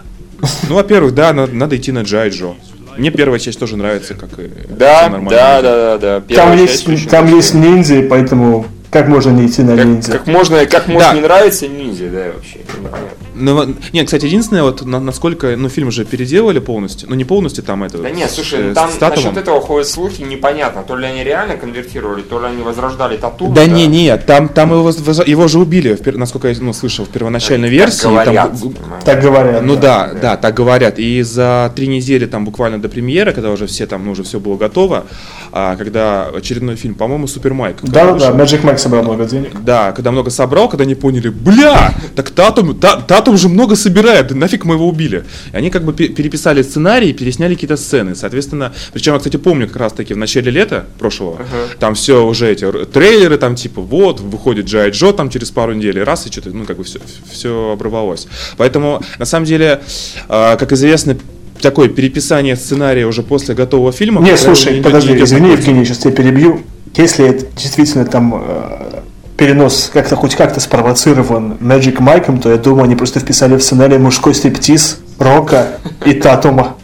[0.70, 2.56] Ну, во-первых, да, надо, надо идти на Джай Джо.
[2.98, 5.64] Мне первая часть тоже нравится, как и Да, нормальные да, люди.
[5.64, 6.20] да, да, да.
[6.20, 10.12] Там Первая есть, там есть ниндзя, и поэтому как можно не идти на Как, ниндзя?
[10.14, 11.16] как можно, как может Да.
[11.16, 12.60] не нравиться ниндзя, да, вообще.
[12.60, 13.08] непонятно.
[13.40, 17.64] Ну, не, кстати, единственное, вот на- насколько, ну, фильм уже переделали полностью, ну, не полностью
[17.64, 17.98] там это.
[18.00, 21.24] Да нет, с- слушай, э, там с насчет этого ходят слухи, непонятно, то ли они
[21.24, 23.48] реально конвертировали, то ли они возрождали тату.
[23.48, 27.70] Да не, не, там, там его, его же убили, насколько я ну, слышал, в первоначальной
[27.70, 28.04] версии.
[28.04, 29.04] там говорят, понимаешь.
[29.06, 29.62] Так говорят.
[29.64, 30.20] Ну да, да.
[30.20, 31.00] да, так говорят.
[31.00, 34.40] И за три недели там буквально до премьеры, когда уже все там, ну, уже все
[34.40, 35.06] было готово,
[35.52, 37.78] а, когда очередной фильм, по-моему, Супер Майк.
[37.82, 39.52] когда Да, да, да, Magic Mike собрал много денег.
[39.62, 44.28] Да, когда много собрал, когда они поняли, бля, так Татум, Та- Татум же много собирает,
[44.28, 45.26] да нафиг мы его убили.
[45.52, 48.16] И они как бы пе- переписали сценарий, пересняли какие-то сцены.
[48.16, 51.40] Соответственно, причем я, кстати, помню как раз таки в начале лета прошлого,
[51.80, 55.98] там все уже эти трейлеры, там типа вот, выходит Джай Джо там через пару недель,
[55.98, 57.00] и раз, и что-то, ну как бы все,
[57.30, 58.28] все оборвалось.
[58.56, 59.82] Поэтому, на самом деле,
[60.30, 61.18] а, как известно,
[61.62, 64.22] такое переписание сценария уже после готового фильма.
[64.22, 65.52] Не, правило, слушай, идет- подожди, идет извини.
[65.52, 66.62] Евгений, сейчас тебя перебью.
[66.96, 69.02] Если это действительно там э,
[69.38, 73.98] перенос как-то хоть как-то спровоцирован Magic Майком, то я думаю, они просто вписали в сценарий
[73.98, 76.76] мужской стриптиз, рока и татума.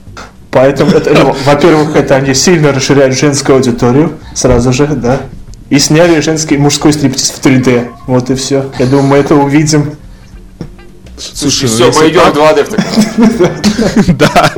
[0.51, 5.21] Поэтому, это, ну, во-первых, это они сильно расширяют женскую аудиторию сразу же, да.
[5.69, 7.87] И сняли женский мужской стриптиз в 3D.
[8.05, 8.65] Вот и все.
[8.77, 9.95] Я думаю, мы это увидим.
[11.17, 13.49] Слушай, ну, все, если мы идем в 2D в таком.
[14.19, 14.51] Да,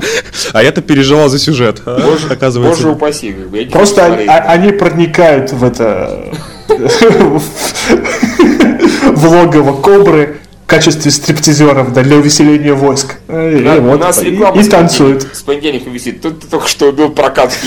[0.52, 1.82] а я-то переживал за сюжет.
[1.86, 3.34] Боже, Оказывается, боже упаси,
[3.72, 6.34] Просто а- они проникают в это
[9.14, 13.18] в логово кобры в качестве стриптизеров да, для увеселения войск.
[13.28, 13.32] И,
[13.64, 15.28] Да, и у вот, нас и- реклама и с танцуют.
[15.34, 16.22] С понедельника висит.
[16.22, 17.56] Тут ты только что убил прокат.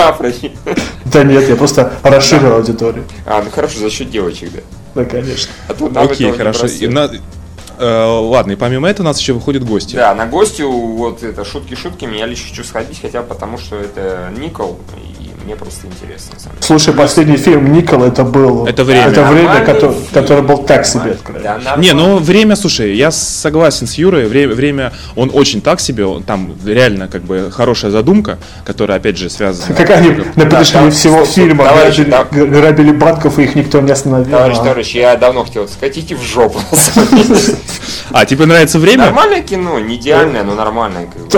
[1.12, 3.04] Да, нет, я просто расширил аудиторию.
[3.26, 4.60] А, ну хорошо, за счет девочек, да.
[4.94, 5.50] Да, конечно.
[5.68, 6.66] А Окей, хорошо.
[6.66, 9.96] И э, ладно, и помимо этого у нас еще выходят гости.
[9.96, 14.30] Да, на гостю, вот это шутки шутками, я лишь хочу сходить, хотя потому, что это
[14.38, 14.78] Никол,
[15.18, 15.19] и
[15.50, 16.66] мне просто интересно, на самом деле.
[16.66, 18.66] Слушай, последний фильм Никол это был...
[18.66, 19.08] Это время.
[19.08, 19.94] Это время, фильм.
[20.12, 21.16] которое был так себе.
[21.42, 26.04] Да, Не, ну время, слушай, я согласен с Юрой, время, время, он очень так себе,
[26.04, 29.74] он, там реально как бы хорошая задумка, которая опять же связана.
[29.74, 31.66] Как они на протяжении всего фильма
[32.30, 34.30] грабили, банков, и их никто не остановил.
[34.30, 34.64] Товарищ, А.
[34.64, 36.60] товарищ, я давно хотел сказать, идите в жопу.
[38.12, 39.04] А, тебе нравится время?
[39.04, 41.08] Нормальное кино, не идеальное, но нормальное.
[41.16, 41.28] Ну,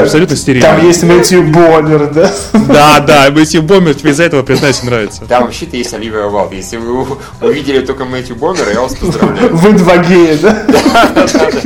[0.00, 0.68] абсолютно стерильно.
[0.68, 2.30] Там есть Мэтью Боннер, да?
[2.52, 5.24] Да, да, Мэтью Бомбер, тебе из-за этого, признаюсь, нравится.
[5.26, 6.52] Там вообще-то есть Оливия Валд.
[6.52, 7.06] Если вы
[7.40, 9.54] увидели только Мэтью Бомбера, я вас поздравляю.
[9.54, 10.66] В Инвагее, да?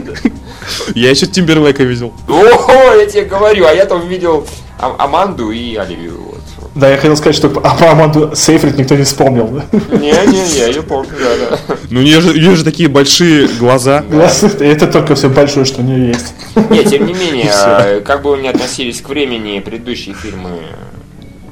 [0.95, 2.13] Я еще Тимберлейка видел.
[2.29, 4.47] О, я тебе говорю, а я там видел
[4.79, 6.35] Аманду и Оливию.
[6.75, 9.47] Да, я хотел сказать, что а про Аманду Сейфрид никто не вспомнил.
[9.49, 9.65] да?
[9.97, 11.77] Не-не-не, я ее помню, да-да.
[11.89, 14.05] Ну, у нее же, у нее же такие большие глаза.
[14.61, 16.35] Это только все большое, что у нее есть.
[16.69, 20.51] Не, тем не менее, как бы вы ни относились к времени, предыдущие фильмы,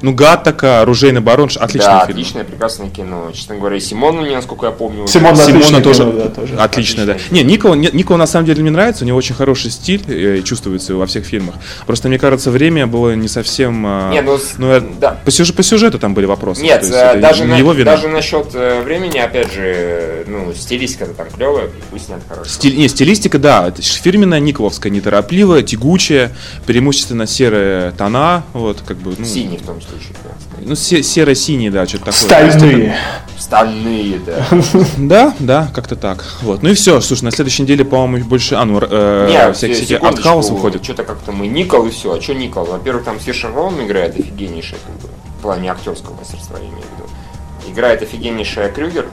[0.05, 2.19] Ну, Гаттака, Оружейный барон, отличный да, фильм.
[2.19, 3.31] отличное, прекрасное кино.
[3.33, 6.55] Честно говоря, и Симон мне, насколько я помню, Симон Симона отличное тоже, кино, да, тоже.
[6.57, 7.13] отлично, да.
[7.13, 10.03] Отличное Не, Никола, не- Никола на самом деле мне нравится, у него очень хороший стиль,
[10.07, 11.55] э, чувствуется во всех фильмах.
[11.87, 13.83] Просто мне кажется, время было не совсем.
[13.87, 15.19] а, Не, ну, с- ну, э, да.
[15.25, 16.61] по, сюжету, по сюжету там были вопросы.
[16.61, 17.89] Нет, есть э, даже, на- его вина.
[17.95, 22.47] даже насчет э, времени, опять же, ну, стилистика там клевая, пусть снят хорошо.
[22.51, 26.31] Стиль, не, стилистика, да, фирменная Николовская, неторопливая, тягучая,
[26.67, 29.81] преимущественно серые тона, вот, как бы, ну, Синий в том
[30.23, 30.29] да.
[30.65, 32.19] ну се- серо-синий, да, что-то такое.
[32.51, 32.95] Стальные.
[33.37, 34.45] Стальные, да.
[34.97, 36.23] Да, да, как-то так.
[36.41, 39.97] Вот, ну и все, слушай, на следующей неделе, по-моему, больше, а, ну, э, Не, всякие,
[39.97, 40.83] артхаус выходят.
[40.83, 42.13] Что-то как-то мы Никол и все.
[42.13, 42.65] А что Никол?
[42.65, 46.97] Во-первых, там Сиршин Роун играет офигеннейший, как бы, в плане актерского мастерства, я имею в
[46.97, 47.71] виду.
[47.73, 49.05] Играет офигеннейшая Крюгер.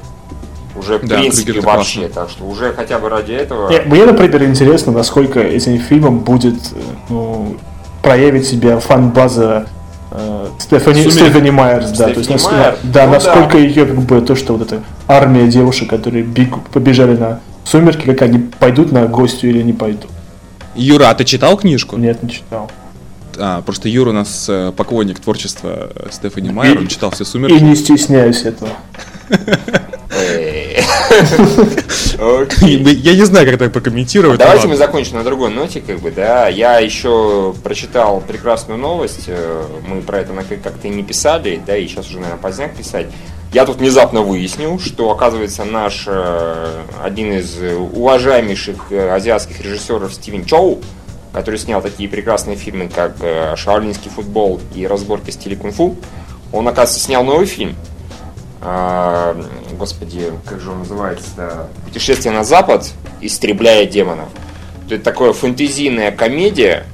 [0.74, 2.01] Уже, в Да, принципе, Крюгер вообще.
[2.01, 2.14] классно.
[2.14, 3.68] Так что уже хотя бы ради этого...
[3.70, 6.80] Не, Мне, например, интересно, насколько этим фильмом будет э,
[7.11, 7.57] ну,
[8.03, 9.82] проявить себя фан-база э,
[10.59, 11.13] Стефани, Сумерек.
[11.13, 12.79] Стефани Майерс, да, Стефани то есть насколько, Майер?
[12.85, 13.59] да, Ну насколько да.
[13.59, 18.23] ее как бы то, что вот эта армия девушек, которые бегу- побежали на сумерки, как
[18.23, 20.11] они пойдут на гостю или не пойдут.
[20.75, 21.97] Юра, а ты читал книжку?
[21.97, 22.71] Нет, не читал.
[23.39, 27.27] А, просто Юра у нас э, поклонник творчества э, Стефани Майер, он читал все И
[27.27, 27.63] «Сумерки».
[27.63, 28.71] не стесняюсь этого.
[29.31, 30.77] Эй.
[30.77, 30.85] И Окей.
[30.85, 31.02] мы-
[32.61, 34.39] Я не знаю, как так прокомментировать.
[34.39, 36.49] ну Давайте мы закончим на другой ноте, как бы, да.
[36.49, 39.25] Я еще прочитал прекрасную новость.
[39.27, 40.33] э, Мы про это
[40.63, 43.07] как-то и не писали, да, и сейчас уже, наверное, поздняк писать.
[43.53, 47.57] Я тут внезапно выяснил, что, оказывается, наш э, один из
[47.93, 50.81] уважаемейших э, азиатских режиссеров Стивен Чоу,
[51.33, 53.17] который снял такие прекрасные фильмы, как
[53.57, 55.97] «Шаолинский футбол» и «Разборки в стиле кунг-фу»,
[56.53, 57.75] он, оказывается, снял новый фильм.
[58.65, 59.37] А,
[59.79, 61.69] господи, как же он называется?
[61.85, 62.91] Путешествие на запад,
[63.21, 64.29] истребляя демонов.
[64.89, 66.85] Это такое фэнтезийная комедия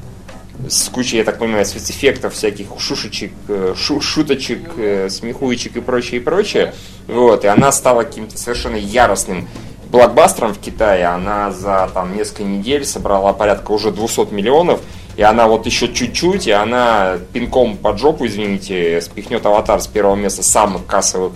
[0.68, 6.20] с кучей, я так понимаю, спецэффектов, всяких шушечек, э, шу- шуточек, э, смехуечек и прочее,
[6.20, 6.74] и прочее.
[7.06, 9.46] Вот, и она стала каким-то совершенно яростным
[9.90, 14.80] блокбастером в Китае, она за там несколько недель собрала порядка уже 200 миллионов,
[15.16, 20.14] и она вот еще чуть-чуть, и она пинком под жопу, извините, спихнет «Аватар» с первого
[20.16, 21.32] места самых кассовых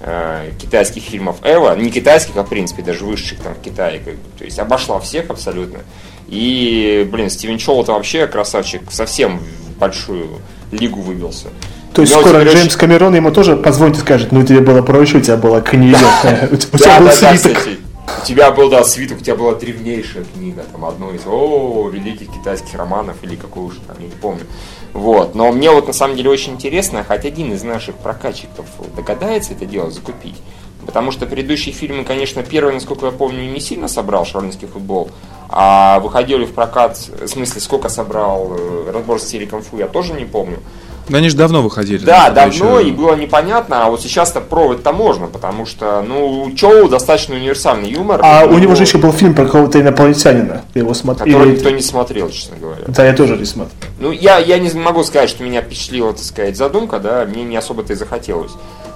[0.00, 4.14] э, китайских фильмов Эва, не китайских, а в принципе даже высших там в Китае, как
[4.14, 5.80] бы, то есть обошла всех абсолютно.
[6.28, 10.40] И, блин, Стивен Чоу это вообще красавчик, совсем в большую
[10.72, 11.48] лигу выбился.
[11.94, 15.20] То есть скоро Джеймс Камерон ему тоже позвонит и скажет, ну тебе было проще, у
[15.20, 15.98] тебя была книга,
[16.52, 17.68] у тебя был свиток.
[18.06, 22.32] У тебя был, да, свиток, у тебя была древнейшая книга, там, одно из, о, великих
[22.32, 24.44] китайских романов, или какой уж там, я не помню.
[24.92, 29.52] Вот, но мне вот на самом деле очень интересно, хоть один из наших прокатчиков догадается
[29.52, 30.36] это дело закупить.
[30.86, 35.10] Потому что предыдущие фильмы, конечно, первый, насколько я помню, не сильно собрал шарлинский футбол,
[35.48, 40.24] а выходили в прокат, в смысле, сколько собрал э, разбор стиле конфу, я тоже не
[40.24, 40.58] помню.
[41.08, 42.04] Да они же давно выходили.
[42.04, 46.88] Да, давно еще- и было непонятно, а вот сейчас-то провод-то можно, потому что, ну, Чоу
[46.88, 48.20] достаточно универсальный юмор.
[48.24, 50.62] А у него Ну, же еще был фильм про какого-то инопланетянина.
[50.72, 51.32] Ты его смотрел?
[51.38, 52.82] Который никто не смотрел, честно говоря.
[52.88, 53.76] Да, я тоже не смотрел.
[54.00, 57.56] Ну, я, я не могу сказать, что меня впечатлила, так сказать, задумка, да, мне не
[57.56, 58.52] особо-то и захотелось.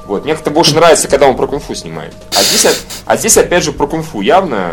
[0.07, 0.25] Вот.
[0.25, 2.13] Мне как-то больше нравится, когда он про кунг-фу снимает.
[2.37, 2.67] А здесь,
[3.07, 4.73] а здесь опять же про кунг-фу явно,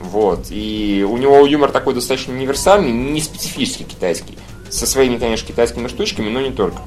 [0.00, 0.46] вот.
[0.48, 4.38] И у него юмор такой достаточно универсальный, не специфический китайский.
[4.70, 6.78] Со своими, конечно, китайскими штучками, но не только.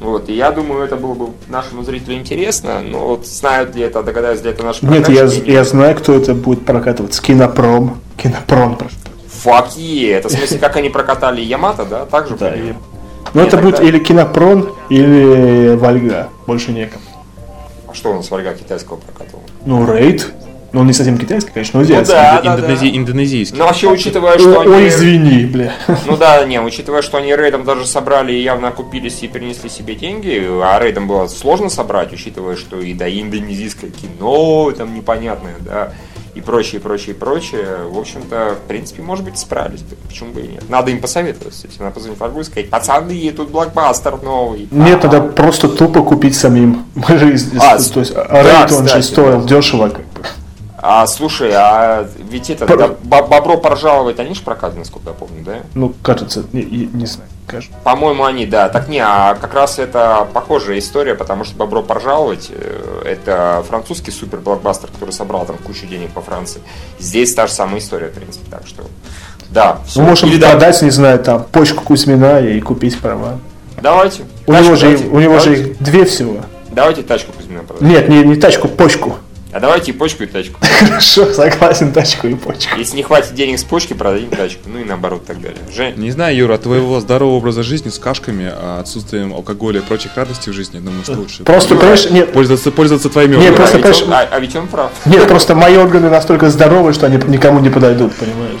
[0.00, 4.02] Вот, и я думаю, это было бы нашему зрителю интересно, но вот знают ли это,
[4.02, 7.20] догадаются ли это наши Нет, я, прокатчики, я знаю, кто это будет прокатывать.
[7.20, 8.00] Кинопром.
[8.16, 8.94] Кинопром, прошу.
[9.44, 10.16] Fuck yeah.
[10.18, 12.06] Это в смысле, как они прокатали Ямато, да?
[12.06, 12.36] Так же?
[12.36, 12.74] Да, и-
[13.34, 16.28] Ну, это будет или Кинопром, или Вольга.
[16.46, 17.02] Больше некому.
[17.88, 19.42] А что он с врага китайского прокатывал?
[19.64, 20.32] Ну, Рейд.
[20.72, 22.14] Ну, он не совсем китайский, конечно, но Ну азиатский.
[22.16, 22.96] да, да, Индонези- да.
[22.98, 23.58] Индонезийский.
[23.58, 24.88] Ну, вообще, учитывая, О, что Ой, они...
[24.88, 25.72] извини, бля.
[26.06, 29.94] Ну да, не, учитывая, что они рейдом даже собрали и явно окупились и перенесли себе
[29.94, 35.54] деньги, а рейдом было сложно собрать, учитывая, что и да, и индонезийское кино там непонятное,
[35.60, 35.92] да,
[36.34, 37.66] и прочее, прочее, прочее.
[37.90, 39.80] В общем-то, в принципе, может быть, справились.
[40.06, 40.68] Почему бы и нет?
[40.68, 41.72] Надо им посоветовать, кстати.
[41.80, 44.68] Надо позвонить Фаргу и сказать, пацаны, тут блокбастер новый.
[44.70, 46.84] Нет, тогда просто тупо купить самим.
[46.94, 49.48] Мы же, А, то есть, да, Рейд, он же стоил да.
[49.48, 49.90] дешево.
[50.80, 55.14] А, слушай, а ведь это, Про- да, Бо- Бобро поржаловать, они же прокатаны, насколько я
[55.14, 55.56] помню, да?
[55.74, 57.76] Ну, кажется, не, не- знаю, кажется.
[57.82, 58.68] По-моему, они, да.
[58.68, 64.12] Так не, а как раз это похожая история, потому что «Бобро поржаловать» э, это французский
[64.12, 66.60] супер блокбастер, который собрал там кучу денег по Франции.
[67.00, 68.84] Здесь та же самая история, в принципе, так что...
[69.50, 70.00] Да, всё.
[70.02, 73.38] Мы можем Или да, продать, не знаю, там, почку Кузьмина и купить права.
[73.82, 74.22] Давайте.
[74.46, 75.04] У Тачку него, же, давайте.
[75.06, 76.36] у него же давайте, их две всего.
[76.70, 77.88] давайте тачку Кузьмина продадим.
[77.88, 79.14] Нет, не, не тачку, почку.
[79.58, 80.60] А давайте и почку, и тачку.
[80.78, 82.78] Хорошо, согласен, тачку и почку.
[82.78, 84.60] Если не хватит денег с почки, продадим тачку.
[84.66, 85.58] Ну и наоборот, так далее.
[85.74, 89.82] Жень, Не знаю, Юра, от твоего здорового образа жизни с кашками, а отсутствием алкоголя и
[89.82, 91.42] прочих радостей в жизни, я думаю, что лучше.
[91.42, 93.56] Просто, Юра, понимаешь, нет, Пользоваться, пользоваться твоими Не, органами.
[93.56, 94.92] просто, а, ведь он, а- а ведь он прав.
[95.06, 98.60] нет, просто мои органы настолько здоровы, что они никому не подойдут, понимаешь?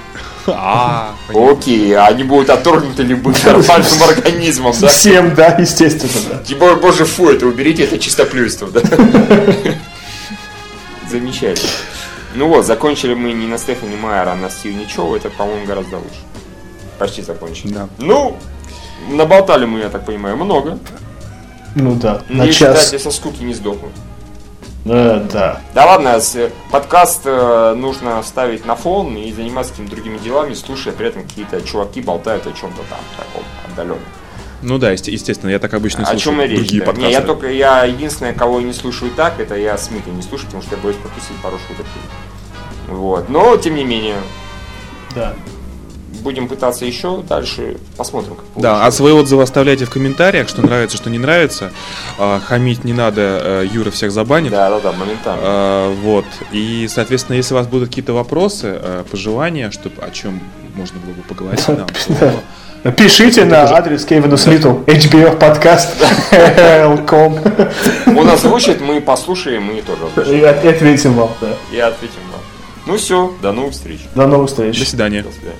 [0.50, 1.14] А.
[1.34, 4.88] Окей, а они будут отторгнуты любым нормальным организмом, да?
[4.88, 6.42] Всем, да, естественно, да.
[6.42, 8.80] Типа, боже, фу, это уберите, это чистоплюйство, да?
[11.10, 11.70] Замечательно.
[12.34, 15.96] Ну вот, закончили мы не на Стефани Майера, а на Стиве Чоу, это, по-моему, гораздо
[15.96, 16.20] лучше.
[16.98, 17.72] Почти закончили.
[17.72, 17.88] Да.
[17.98, 18.36] Ну,
[19.10, 20.78] наболтали мы, я так понимаю, много.
[21.74, 22.78] Ну да, на Надеюсь, час.
[22.78, 23.88] кстати, со скуки не сдохну.
[24.84, 25.60] Э, да.
[25.74, 30.92] Да ладно, с- подкаст э, нужно ставить на фон и заниматься какими-то другими делами, слушая
[30.94, 33.98] при этом какие-то чуваки болтают о чем-то там таком отдаленном.
[34.62, 36.58] Ну да, есте- естественно, я так обычно и О чем слушаю речь?
[36.58, 36.86] другие да?
[36.86, 37.06] подкасты.
[37.08, 40.46] Не, я только я единственное, кого я не слушаю так, это я Смита не слушаю,
[40.46, 41.86] потому что я боюсь пропустить пару шуток.
[42.88, 43.28] Вот.
[43.28, 44.16] Но тем не менее,
[45.14, 45.34] Да.
[46.22, 48.96] будем пытаться еще дальше, посмотрим, как Да, а получится.
[48.96, 51.70] свои отзывы оставляйте в комментариях, что нравится, что не нравится.
[52.18, 53.20] А, Хамить не надо,
[53.62, 54.50] э, Юра всех забанит.
[54.50, 55.40] Да, да, да, моментально.
[55.44, 56.24] А, Вот.
[56.50, 60.40] И, соответственно, если у вас будут какие-то вопросы, э, пожелания, чтобы о чем
[60.74, 62.34] можно было бы поговорить нам, то
[62.96, 65.96] Пишите на адрес Кевину Смиту, HBO подкаст,
[66.30, 67.38] L.com,
[68.16, 70.40] Он озвучит, мы послушаем и тоже озвучим.
[70.40, 71.48] и ответим вам, да.
[71.72, 72.40] И ответим вам.
[72.86, 74.00] Ну все, до новых встреч.
[74.14, 74.78] До новых встреч.
[74.78, 75.22] до свидания.
[75.22, 75.56] До свидания.